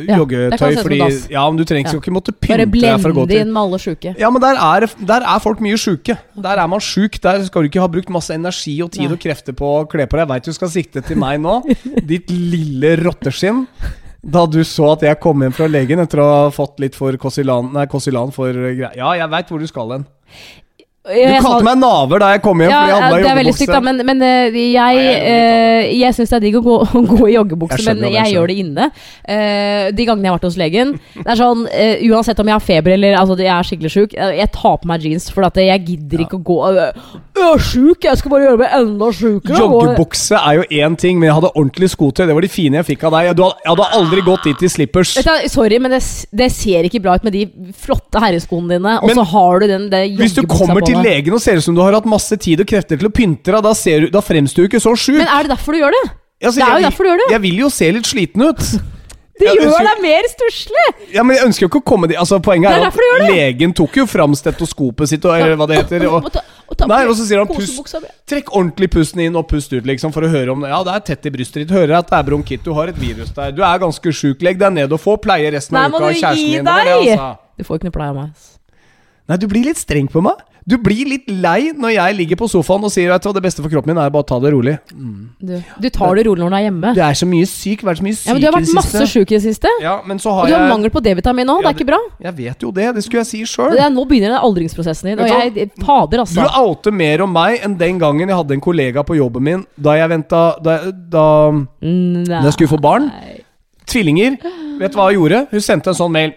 [0.08, 0.82] Ja, joggetøy.
[0.82, 0.98] fordi,
[1.30, 2.00] ja, men du trenger Ja.
[2.00, 4.14] ikke måtte pynte deg for å gå til Bare blende inn med alle sjuke.
[4.18, 6.18] Ja, men der er, der er folk mye sjuke.
[6.36, 7.20] Der er man sjuk.
[7.20, 9.12] Der skal du ikke ha brukt masse energi og tid Nei.
[9.12, 10.26] og krefter på å kle på deg.
[10.26, 11.62] Jeg veit du skal sikte til meg nå,
[12.06, 13.68] ditt lille rotteskinn.
[14.22, 17.16] Da du så at jeg kom hjem fra legen etter å ha fått litt for
[17.18, 18.94] Kosilan, nei, Kosilan for uh, greier.
[18.94, 20.04] Ja, jeg veit hvor du skal hen.
[21.02, 23.30] Du Jeg kalte meg naver da jeg kom hjem, ja, fordi jeg ja, handla det
[23.32, 26.58] er veldig stygt, da, men, men eh, jeg, uh, jeg eh, syns det er digg
[26.60, 28.84] å gå, å gå i joggebukse, men jeg jeg gjør det inne.
[29.26, 32.54] Uh, de gangene jeg har vært hos legen Det er sånn, uh, Uansett om jeg
[32.54, 35.58] har feber eller altså, jeg er skikkelig sjuk, jeg tar på meg jeans, for at
[35.58, 39.58] jeg gidder ikke å gå Jeg er sjuk, jeg skal bare gjøre meg enda sjukere.
[39.58, 42.28] Joggebukse er jo én ting, men jeg hadde ordentlig skotøy.
[42.28, 43.32] Det var de fine jeg fikk av deg.
[43.34, 45.16] Du hadde, jeg hadde aldri gått dit i slippers.
[45.18, 49.10] Vet sorry, men det, det ser ikke bra ut med de flotte herreskoene dine, og
[49.10, 51.82] Men så har du den det joggebuksa på til legen og ser ut som du
[51.84, 54.66] har hatt masse tid og krefter til å pynte deg, da, ser du, da fremstår
[54.66, 55.18] du ikke så sjuk.
[55.18, 56.06] Men er det derfor du gjør det?
[56.42, 57.30] Altså, det er jo jeg derfor du gjør det.
[57.36, 58.66] Jeg vil jo se litt sliten ut.
[59.42, 60.82] Det Jeg gjør ønsker- deg mer stusslig!
[61.16, 63.24] Ja, men jeg ønsker jo ikke å komme dit Altså, Poenget er, er at du
[63.32, 66.04] legen tok jo fram stetoskopet sitt, og, eller hva det heter.
[66.06, 66.28] Og,
[66.72, 67.96] Og og Nei, og så sier han pust.
[68.28, 70.70] Trekk ordentlig pusten inn og pust ut, liksom, for å høre om det.
[70.72, 71.74] Ja, det er tett i brystet ditt.
[71.74, 73.52] Hører at det er bronkitt, du har et virus der.
[73.56, 74.44] Du er ganske sjuk.
[74.46, 76.64] Legg deg ned og få pleie resten av nei, uka av du kjæresten gi din.
[76.64, 77.42] Det må det han deg!
[77.58, 78.48] Du får ikke noe pleie av meg.
[79.30, 80.40] Nei, du blir litt streng på meg.
[80.62, 83.72] Du blir litt lei når jeg ligger på sofaen og sier at det beste for
[83.72, 84.76] kroppen min er bare å ta det rolig.
[85.42, 86.92] Du, du tar det rolig når du er hjemme.
[86.94, 89.02] Du er så mye syk, vært så mye syk Ja, men Du har vært masse
[89.10, 89.72] sjuk i det siste.
[89.82, 91.58] Ja, men så Og du har jeg mangel på D-vitamin nå.
[91.64, 91.98] Det er ikke bra.
[92.28, 93.74] Jeg vet jo det, det skulle jeg si sjøl.
[93.96, 95.18] Nå begynner den aldringsprosessen din.
[95.18, 96.46] Og du jeg Fader, Du altså.
[96.62, 99.96] outer mer om meg enn den gangen jeg hadde en kollega på jobben min da
[99.98, 101.26] jeg venta Da, da,
[101.82, 103.10] da jeg skulle få barn.
[103.90, 104.38] Tvillinger.
[104.78, 105.42] Vet du hva hun gjorde?
[105.50, 106.32] Hun sendte en sånn mail.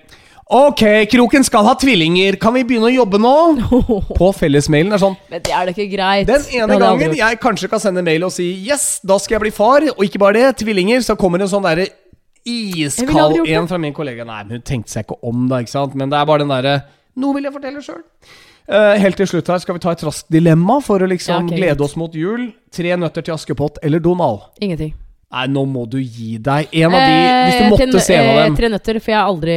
[0.46, 2.36] Ok, Kroken skal ha tvillinger.
[2.38, 3.34] Kan vi begynne å jobbe nå?
[4.20, 4.94] På fellesmailen.
[4.94, 6.28] er sånn Men det er da ikke greit.
[6.30, 9.54] Den ene gangen jeg kanskje kan sende mail og si Yes, da skal jeg bli
[9.56, 9.88] far.
[9.96, 11.02] Og ikke bare det, tvillinger.
[11.06, 11.88] Så kommer det en sånn derre
[12.46, 13.56] iskald det.
[13.58, 14.26] en fra min kollega.
[14.28, 15.64] Nei, men hun tenkte seg ikke om, da.
[15.66, 15.96] ikke sant?
[15.98, 16.76] Men det er bare den derre
[17.16, 18.04] Nå vil jeg fortelle sjøl.
[19.02, 21.58] helt til slutt her skal vi ta et raskt dilemma for å liksom Ja, okay,
[21.64, 22.52] glede oss mot jul.
[22.76, 24.46] Tre nøtter til Askepott eller Donald?
[24.62, 24.94] Ingenting.
[25.36, 26.70] Nei, nå må du gi deg.
[26.80, 27.16] En av de,
[27.46, 28.54] hvis du Eh, måtte tre, se en av eh, dem.
[28.56, 29.56] Tre nøtter, for jeg har aldri,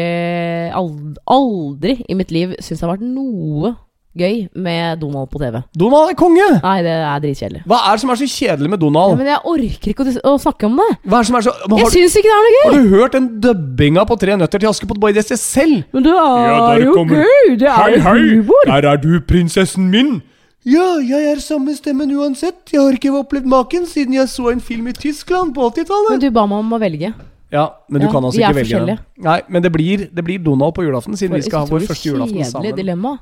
[0.75, 3.77] aldri, aldri i mitt liv syntes det har vært noe
[4.19, 5.61] gøy med Donald på TV.
[5.79, 6.47] Donald er konge!
[6.65, 7.61] Nei, det er dritkjedelig.
[7.71, 9.19] Hva er det som er så kjedelig med Ja, Donald?
[9.21, 10.89] men jeg orker ikke å, å snakke om det.
[11.05, 12.65] Hva er det som er så men Jeg syns ikke det er noe gøy!
[12.65, 15.85] har du hørt den dubbinga på Tre nøtter til Askepott bare i det seg selv?
[15.95, 17.55] Men det er Ja, jo kommer- gøy!
[17.63, 18.67] Det er jo humor!
[18.73, 20.17] der er du, prinsessen min!
[20.69, 22.67] Ja, jeg er samme stemmen uansett.
[22.75, 26.13] Jeg har ikke opplevd maken siden jeg så en film i Tyskland på 80-tallet.
[26.17, 27.13] Men du ba meg om å velge.
[27.49, 29.01] Ja, men du Ja, kan altså ikke velge den.
[29.25, 32.11] Nei, men det blir, det blir Donald på julaften, siden vi skal ha vår første
[32.11, 32.77] julaften sammen.
[32.77, 33.17] dilemma.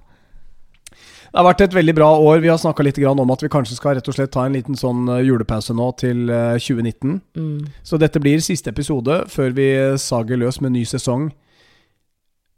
[1.27, 2.41] Det har vært et veldig bra år.
[2.41, 4.75] Vi har snakka litt om at vi kanskje skal rett og slett ta en liten
[4.75, 7.21] sånn eh, julepause nå til eh, 2019.
[7.37, 7.67] Mm.
[7.85, 9.69] Så dette blir siste episode før vi
[10.01, 11.31] sager løs med ny sesong.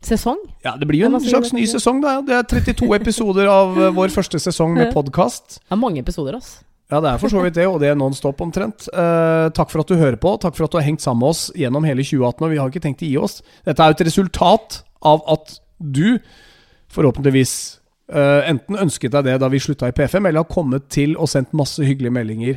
[0.04, 0.38] Sesong?
[0.62, 2.20] Ja, det blir jo en slags ny sesong, da.
[2.22, 5.58] Det er 32 episoder av eh, vår første sesong med podkast.
[5.64, 6.60] Det er mange episoder, ass.
[6.88, 8.86] Ja, det er for så vidt det, og det er non stop omtrent.
[8.88, 10.36] Eh, takk for at du hører på.
[10.40, 12.70] Takk for at du har hengt sammen med oss gjennom hele 2018, og vi har
[12.70, 13.40] ikke tenkt å gi oss.
[13.66, 16.16] Dette er jo et resultat av at du
[16.94, 17.52] forhåpentligvis
[18.14, 21.28] eh, enten ønsket deg det da vi slutta i P5, eller har kommet til og
[21.28, 22.56] sendt masse hyggelige meldinger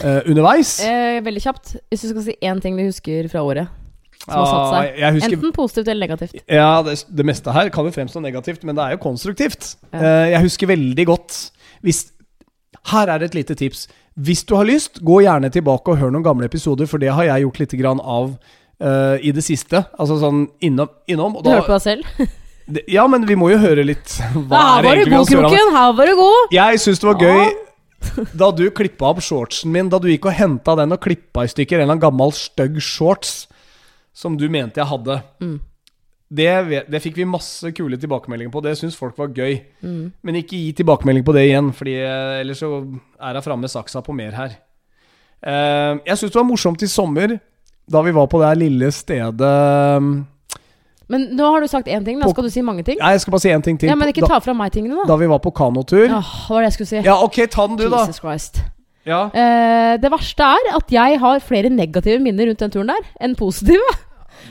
[0.00, 0.78] eh, underveis.
[0.86, 1.76] Eh, veldig kjapt.
[1.90, 3.81] Hvis du skal si én ting du husker fra året
[4.24, 5.00] som har satt seg.
[5.16, 6.36] husker Enten positivt eller negativt.
[6.46, 9.74] Ja, det, det meste her kan jo fremstå negativt, men det er jo konstruktivt.
[9.90, 9.98] Ja.
[9.98, 11.38] Eh, jeg husker veldig godt
[11.82, 12.04] hvis,
[12.92, 13.86] Her er et lite tips.
[14.18, 17.24] Hvis du har lyst, gå gjerne tilbake og hør noen gamle episoder, for det har
[17.28, 18.32] jeg gjort litt grann av
[18.82, 19.84] uh, i det siste.
[19.98, 20.90] Altså sånn innom.
[21.10, 22.32] innom og Du da, hørte på deg selv?
[22.66, 24.18] Det- Ja, men vi må jo høre litt.
[24.50, 25.30] Hva Her er var du god?
[25.32, 25.72] Kroken!
[25.76, 26.54] Her var du god!
[26.54, 27.54] Jeg syns det var gøy
[28.42, 29.88] da du klippa opp shortsen min.
[29.92, 32.80] Da du gikk og henta den og klippa i stykker en eller annen gammel stygg
[32.82, 33.46] shorts
[34.12, 35.20] som du mente jeg hadde.
[35.42, 35.60] Mm.
[36.32, 36.48] Det,
[36.88, 38.62] det fikk vi masse kule tilbakemeldinger på.
[38.64, 39.58] Det syns folk var gøy.
[39.84, 40.12] Mm.
[40.24, 42.70] Men ikke gi tilbakemelding på det igjen, Fordi eh, ellers så
[43.20, 44.54] er jeg framme med saksa på mer her.
[45.42, 47.32] Uh, jeg syns det var morsomt i sommer,
[47.90, 50.04] da vi var på det lille stedet eh,
[51.10, 53.00] Men nå har du sagt én ting, da skal du si mange ting.
[53.02, 53.90] Nei, jeg skal bare si én ting til.
[53.90, 55.08] Ja, Men ikke ta fra meg tingene, da.
[55.10, 56.06] da vi var på kanotur.
[56.06, 57.02] Ja, hva var det jeg skulle si?
[57.02, 58.06] Ja, ok, ta den du, da.
[58.06, 58.62] Jesus Christ.
[59.08, 59.26] Ja.
[59.34, 63.36] Eh, det verste er at jeg har flere negative minner rundt den turen der enn
[63.38, 63.94] positive.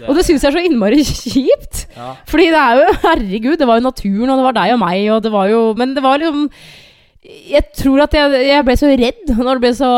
[0.07, 1.85] Og det syns jeg er så innmari kjipt.
[1.97, 2.13] Ja.
[2.29, 5.01] Fordi det er jo Herregud, det var jo naturen, og det var deg og meg,
[5.13, 6.45] og det var jo Men det var liksom
[7.27, 9.91] Jeg tror at jeg, jeg ble så redd når det ble så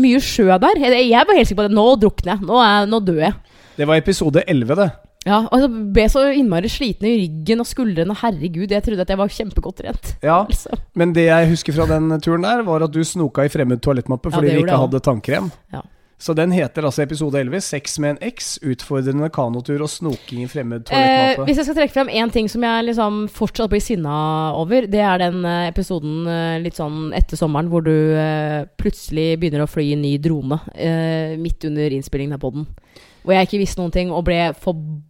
[0.00, 0.78] mye sjø der.
[0.80, 2.46] Jeg, jeg var helt sikker på at nå drukner jeg.
[2.48, 3.34] Nå, er, nå dør jeg.
[3.76, 4.86] Det var episode 11, det.
[5.22, 8.16] Ja, og så ble så innmari sliten i ryggen og skuldrene.
[8.24, 10.12] Herregud, jeg trodde at jeg var kjempegodt trent.
[10.24, 10.76] Ja, Altså.
[10.98, 14.32] Men det jeg husker fra den turen der, var at du snoka i fremmed toalettmappe
[14.32, 14.80] fordi ja, vi ikke det.
[14.86, 15.50] hadde tannkrem.
[15.72, 15.82] Ja.
[16.22, 20.46] Så den heter altså episode 11 'Sex med en X', utfordrende kanotur og snoking i
[20.46, 24.54] fremmed Eh, hvis jeg skal trekke frem én ting som jeg liksom fortsatt blir sinna
[24.54, 29.40] over, det er den eh, episoden eh, litt sånn etter sommeren hvor du eh, plutselig
[29.42, 32.68] begynner å fly i ny drone eh, midt under innspillingen av poden.
[33.24, 35.08] Hvor jeg ikke visste noen ting og ble forbanna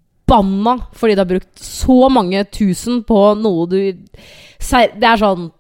[0.99, 5.51] fordi du har brukt så mange tusen på noe du Det er sånn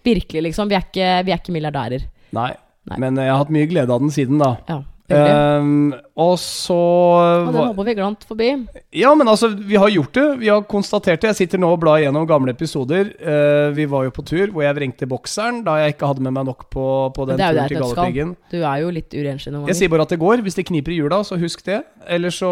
[0.00, 0.70] Virkelig, liksom.
[0.70, 2.06] Vi er ikke, vi er ikke milliardærer.
[2.32, 2.52] Nei.
[2.88, 2.96] Nei.
[3.02, 4.54] Men jeg har hatt mye glede av den siden, da.
[4.64, 4.78] Ja,
[5.10, 8.48] Ehm, og så og den håper vi glant forbi.
[8.96, 10.26] Ja, men altså, vi har gjort det.
[10.42, 11.32] Vi har konstatert det.
[11.32, 13.10] Jeg sitter nå og blar gjennom gamle episoder.
[13.18, 16.36] Uh, vi var jo på tur hvor jeg vrengte bokseren da jeg ikke hadde med
[16.36, 16.86] meg nok på,
[17.16, 17.82] på den turen til.
[17.82, 18.36] Galdhøpiggen.
[18.52, 20.44] Du er jo litt urenslig noen Jeg sier bare at det går.
[20.46, 21.82] Hvis det kniper i hjula, så husk det.
[22.06, 22.50] Eller så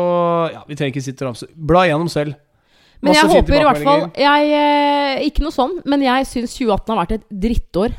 [0.52, 1.48] Ja, vi trenger ikke sitte og ramse.
[1.54, 2.36] Bla gjennom selv.
[2.98, 6.56] Men Masse jeg håper i hvert fall jeg, eh, Ikke noe sånn, men jeg syns
[6.58, 7.94] 2018 har vært et drittår.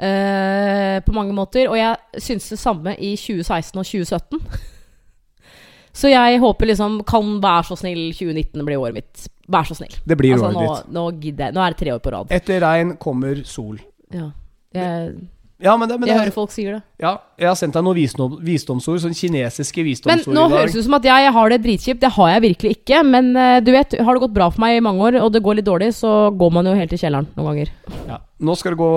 [0.00, 1.68] Eh, på mange måter.
[1.68, 4.40] Og jeg syns det samme i 2016 og 2017.
[6.00, 9.24] Så jeg håper liksom Kan være så snill 2019 blir året mitt.
[9.50, 9.96] Vær så snill.
[10.06, 11.34] Det blir Altså, året nå, ditt.
[11.34, 11.48] nå.
[11.56, 12.30] Nå er det tre år på rad.
[12.30, 13.80] Etter regn kommer sol.
[14.14, 14.28] Ja.
[14.72, 15.16] Jeg,
[15.60, 16.80] Ja, men det, men jeg det hører folk sier det.
[17.02, 20.30] ja, Jeg har sendt deg noen visdom, visdomsord, sånn kinesiske visdomsord.
[20.32, 22.00] Men nå høres det ut som at jeg har det dritkjipt.
[22.00, 23.02] Det har jeg virkelig ikke.
[23.04, 25.44] Men eh, du vet, har det gått bra for meg i mange år, og det
[25.44, 27.72] går litt dårlig, så går man jo helt i kjelleren noen ganger.
[28.08, 28.18] Ja.
[28.40, 28.90] Nå skal det gå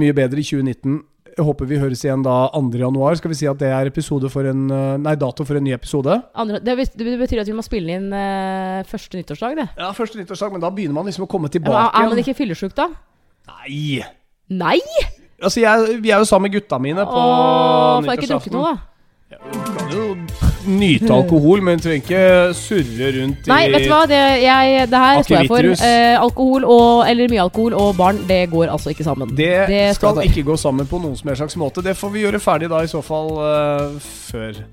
[0.00, 0.98] mye bedre i 2019.
[1.30, 2.80] Jeg håper vi høres igjen da 2.
[2.80, 3.14] januar.
[3.20, 3.92] Skal vi si at det er
[4.32, 6.16] for en eh, Nei, dato for en ny episode?
[6.34, 9.68] Andre, det, betyr at vi må spille inn uh, første nyttårsdag, det.
[9.76, 12.38] Ja, første nyttårsdag, men da begynner man liksom å komme Ja, tilbake er man ikke
[12.40, 12.90] fyllesyk da?
[13.52, 14.02] Nei!
[14.50, 14.80] Nei!
[15.42, 18.52] Altså, jeg, vi er jo sammen med gutta mine på Åh, får jeg ikke drukket
[18.52, 18.52] nyttårsaften.
[18.52, 18.86] noe, da?
[19.30, 20.06] Ja, du kan jo
[20.66, 24.00] nyte alkohol, men du trenger ikke surre rundt i Nei, vet du hva?
[24.10, 25.68] Det, jeg, det her står jeg for.
[25.86, 29.32] Eh, alkohol og, eller mye alkohol og barn, det går altså ikke sammen.
[29.38, 31.84] Det, Det skal ikke gå sammen på noen som helst slags måte.
[31.86, 34.64] Det får vi gjøre ferdig da, i så fall eh, før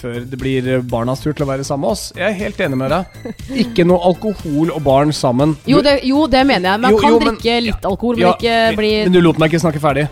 [0.00, 2.04] før det blir barnas tur til å være sammen med oss.
[2.16, 3.34] Jeg er helt enig med deg.
[3.64, 5.56] Ikke noe alkohol og barn sammen.
[5.68, 6.80] Jo det, jo, det mener jeg.
[6.86, 9.38] Man Jo, kan jo, men- drikke litt alkohol, men Ja, ikke bli Men du lot
[9.38, 10.08] meg ikke snakke ferdig.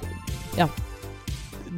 [0.58, 0.68] Ja.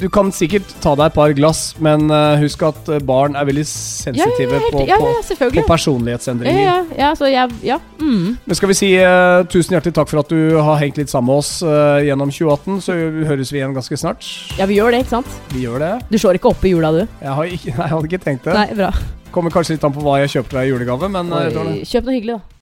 [0.00, 3.44] Du kan sikkert ta deg et par glass, men eh, husk at eh, barn er
[3.44, 5.64] veldig sensitive ja, ja, helt, på, ja, på, ja, på.
[5.68, 6.60] Personlighetsendringer.
[6.64, 7.76] ja, ja, så jeg Ja.
[8.00, 8.38] Mm.
[8.46, 11.28] Men skal vi si uh, tusen hjertelig takk for at du har hengt litt sammen
[11.28, 12.80] med oss uh, gjennom 2018.
[12.86, 12.96] Så
[13.28, 14.24] høres vi igjen ganske snart.
[14.56, 15.40] ja, vi gjør det, ikke sant?
[15.52, 15.92] Vi gjør det.
[16.08, 17.02] Du slår ikke opp i jula, du?
[17.04, 18.56] Jeg, har ikke, nei, jeg hadde ikke tenkt det.
[18.56, 18.94] Nei, bra.
[19.34, 21.28] Kommer kanskje litt an på hva jeg kjøper deg i julegave, men.
[21.36, 22.56] Oi, Kjøp noe hyggelig, da.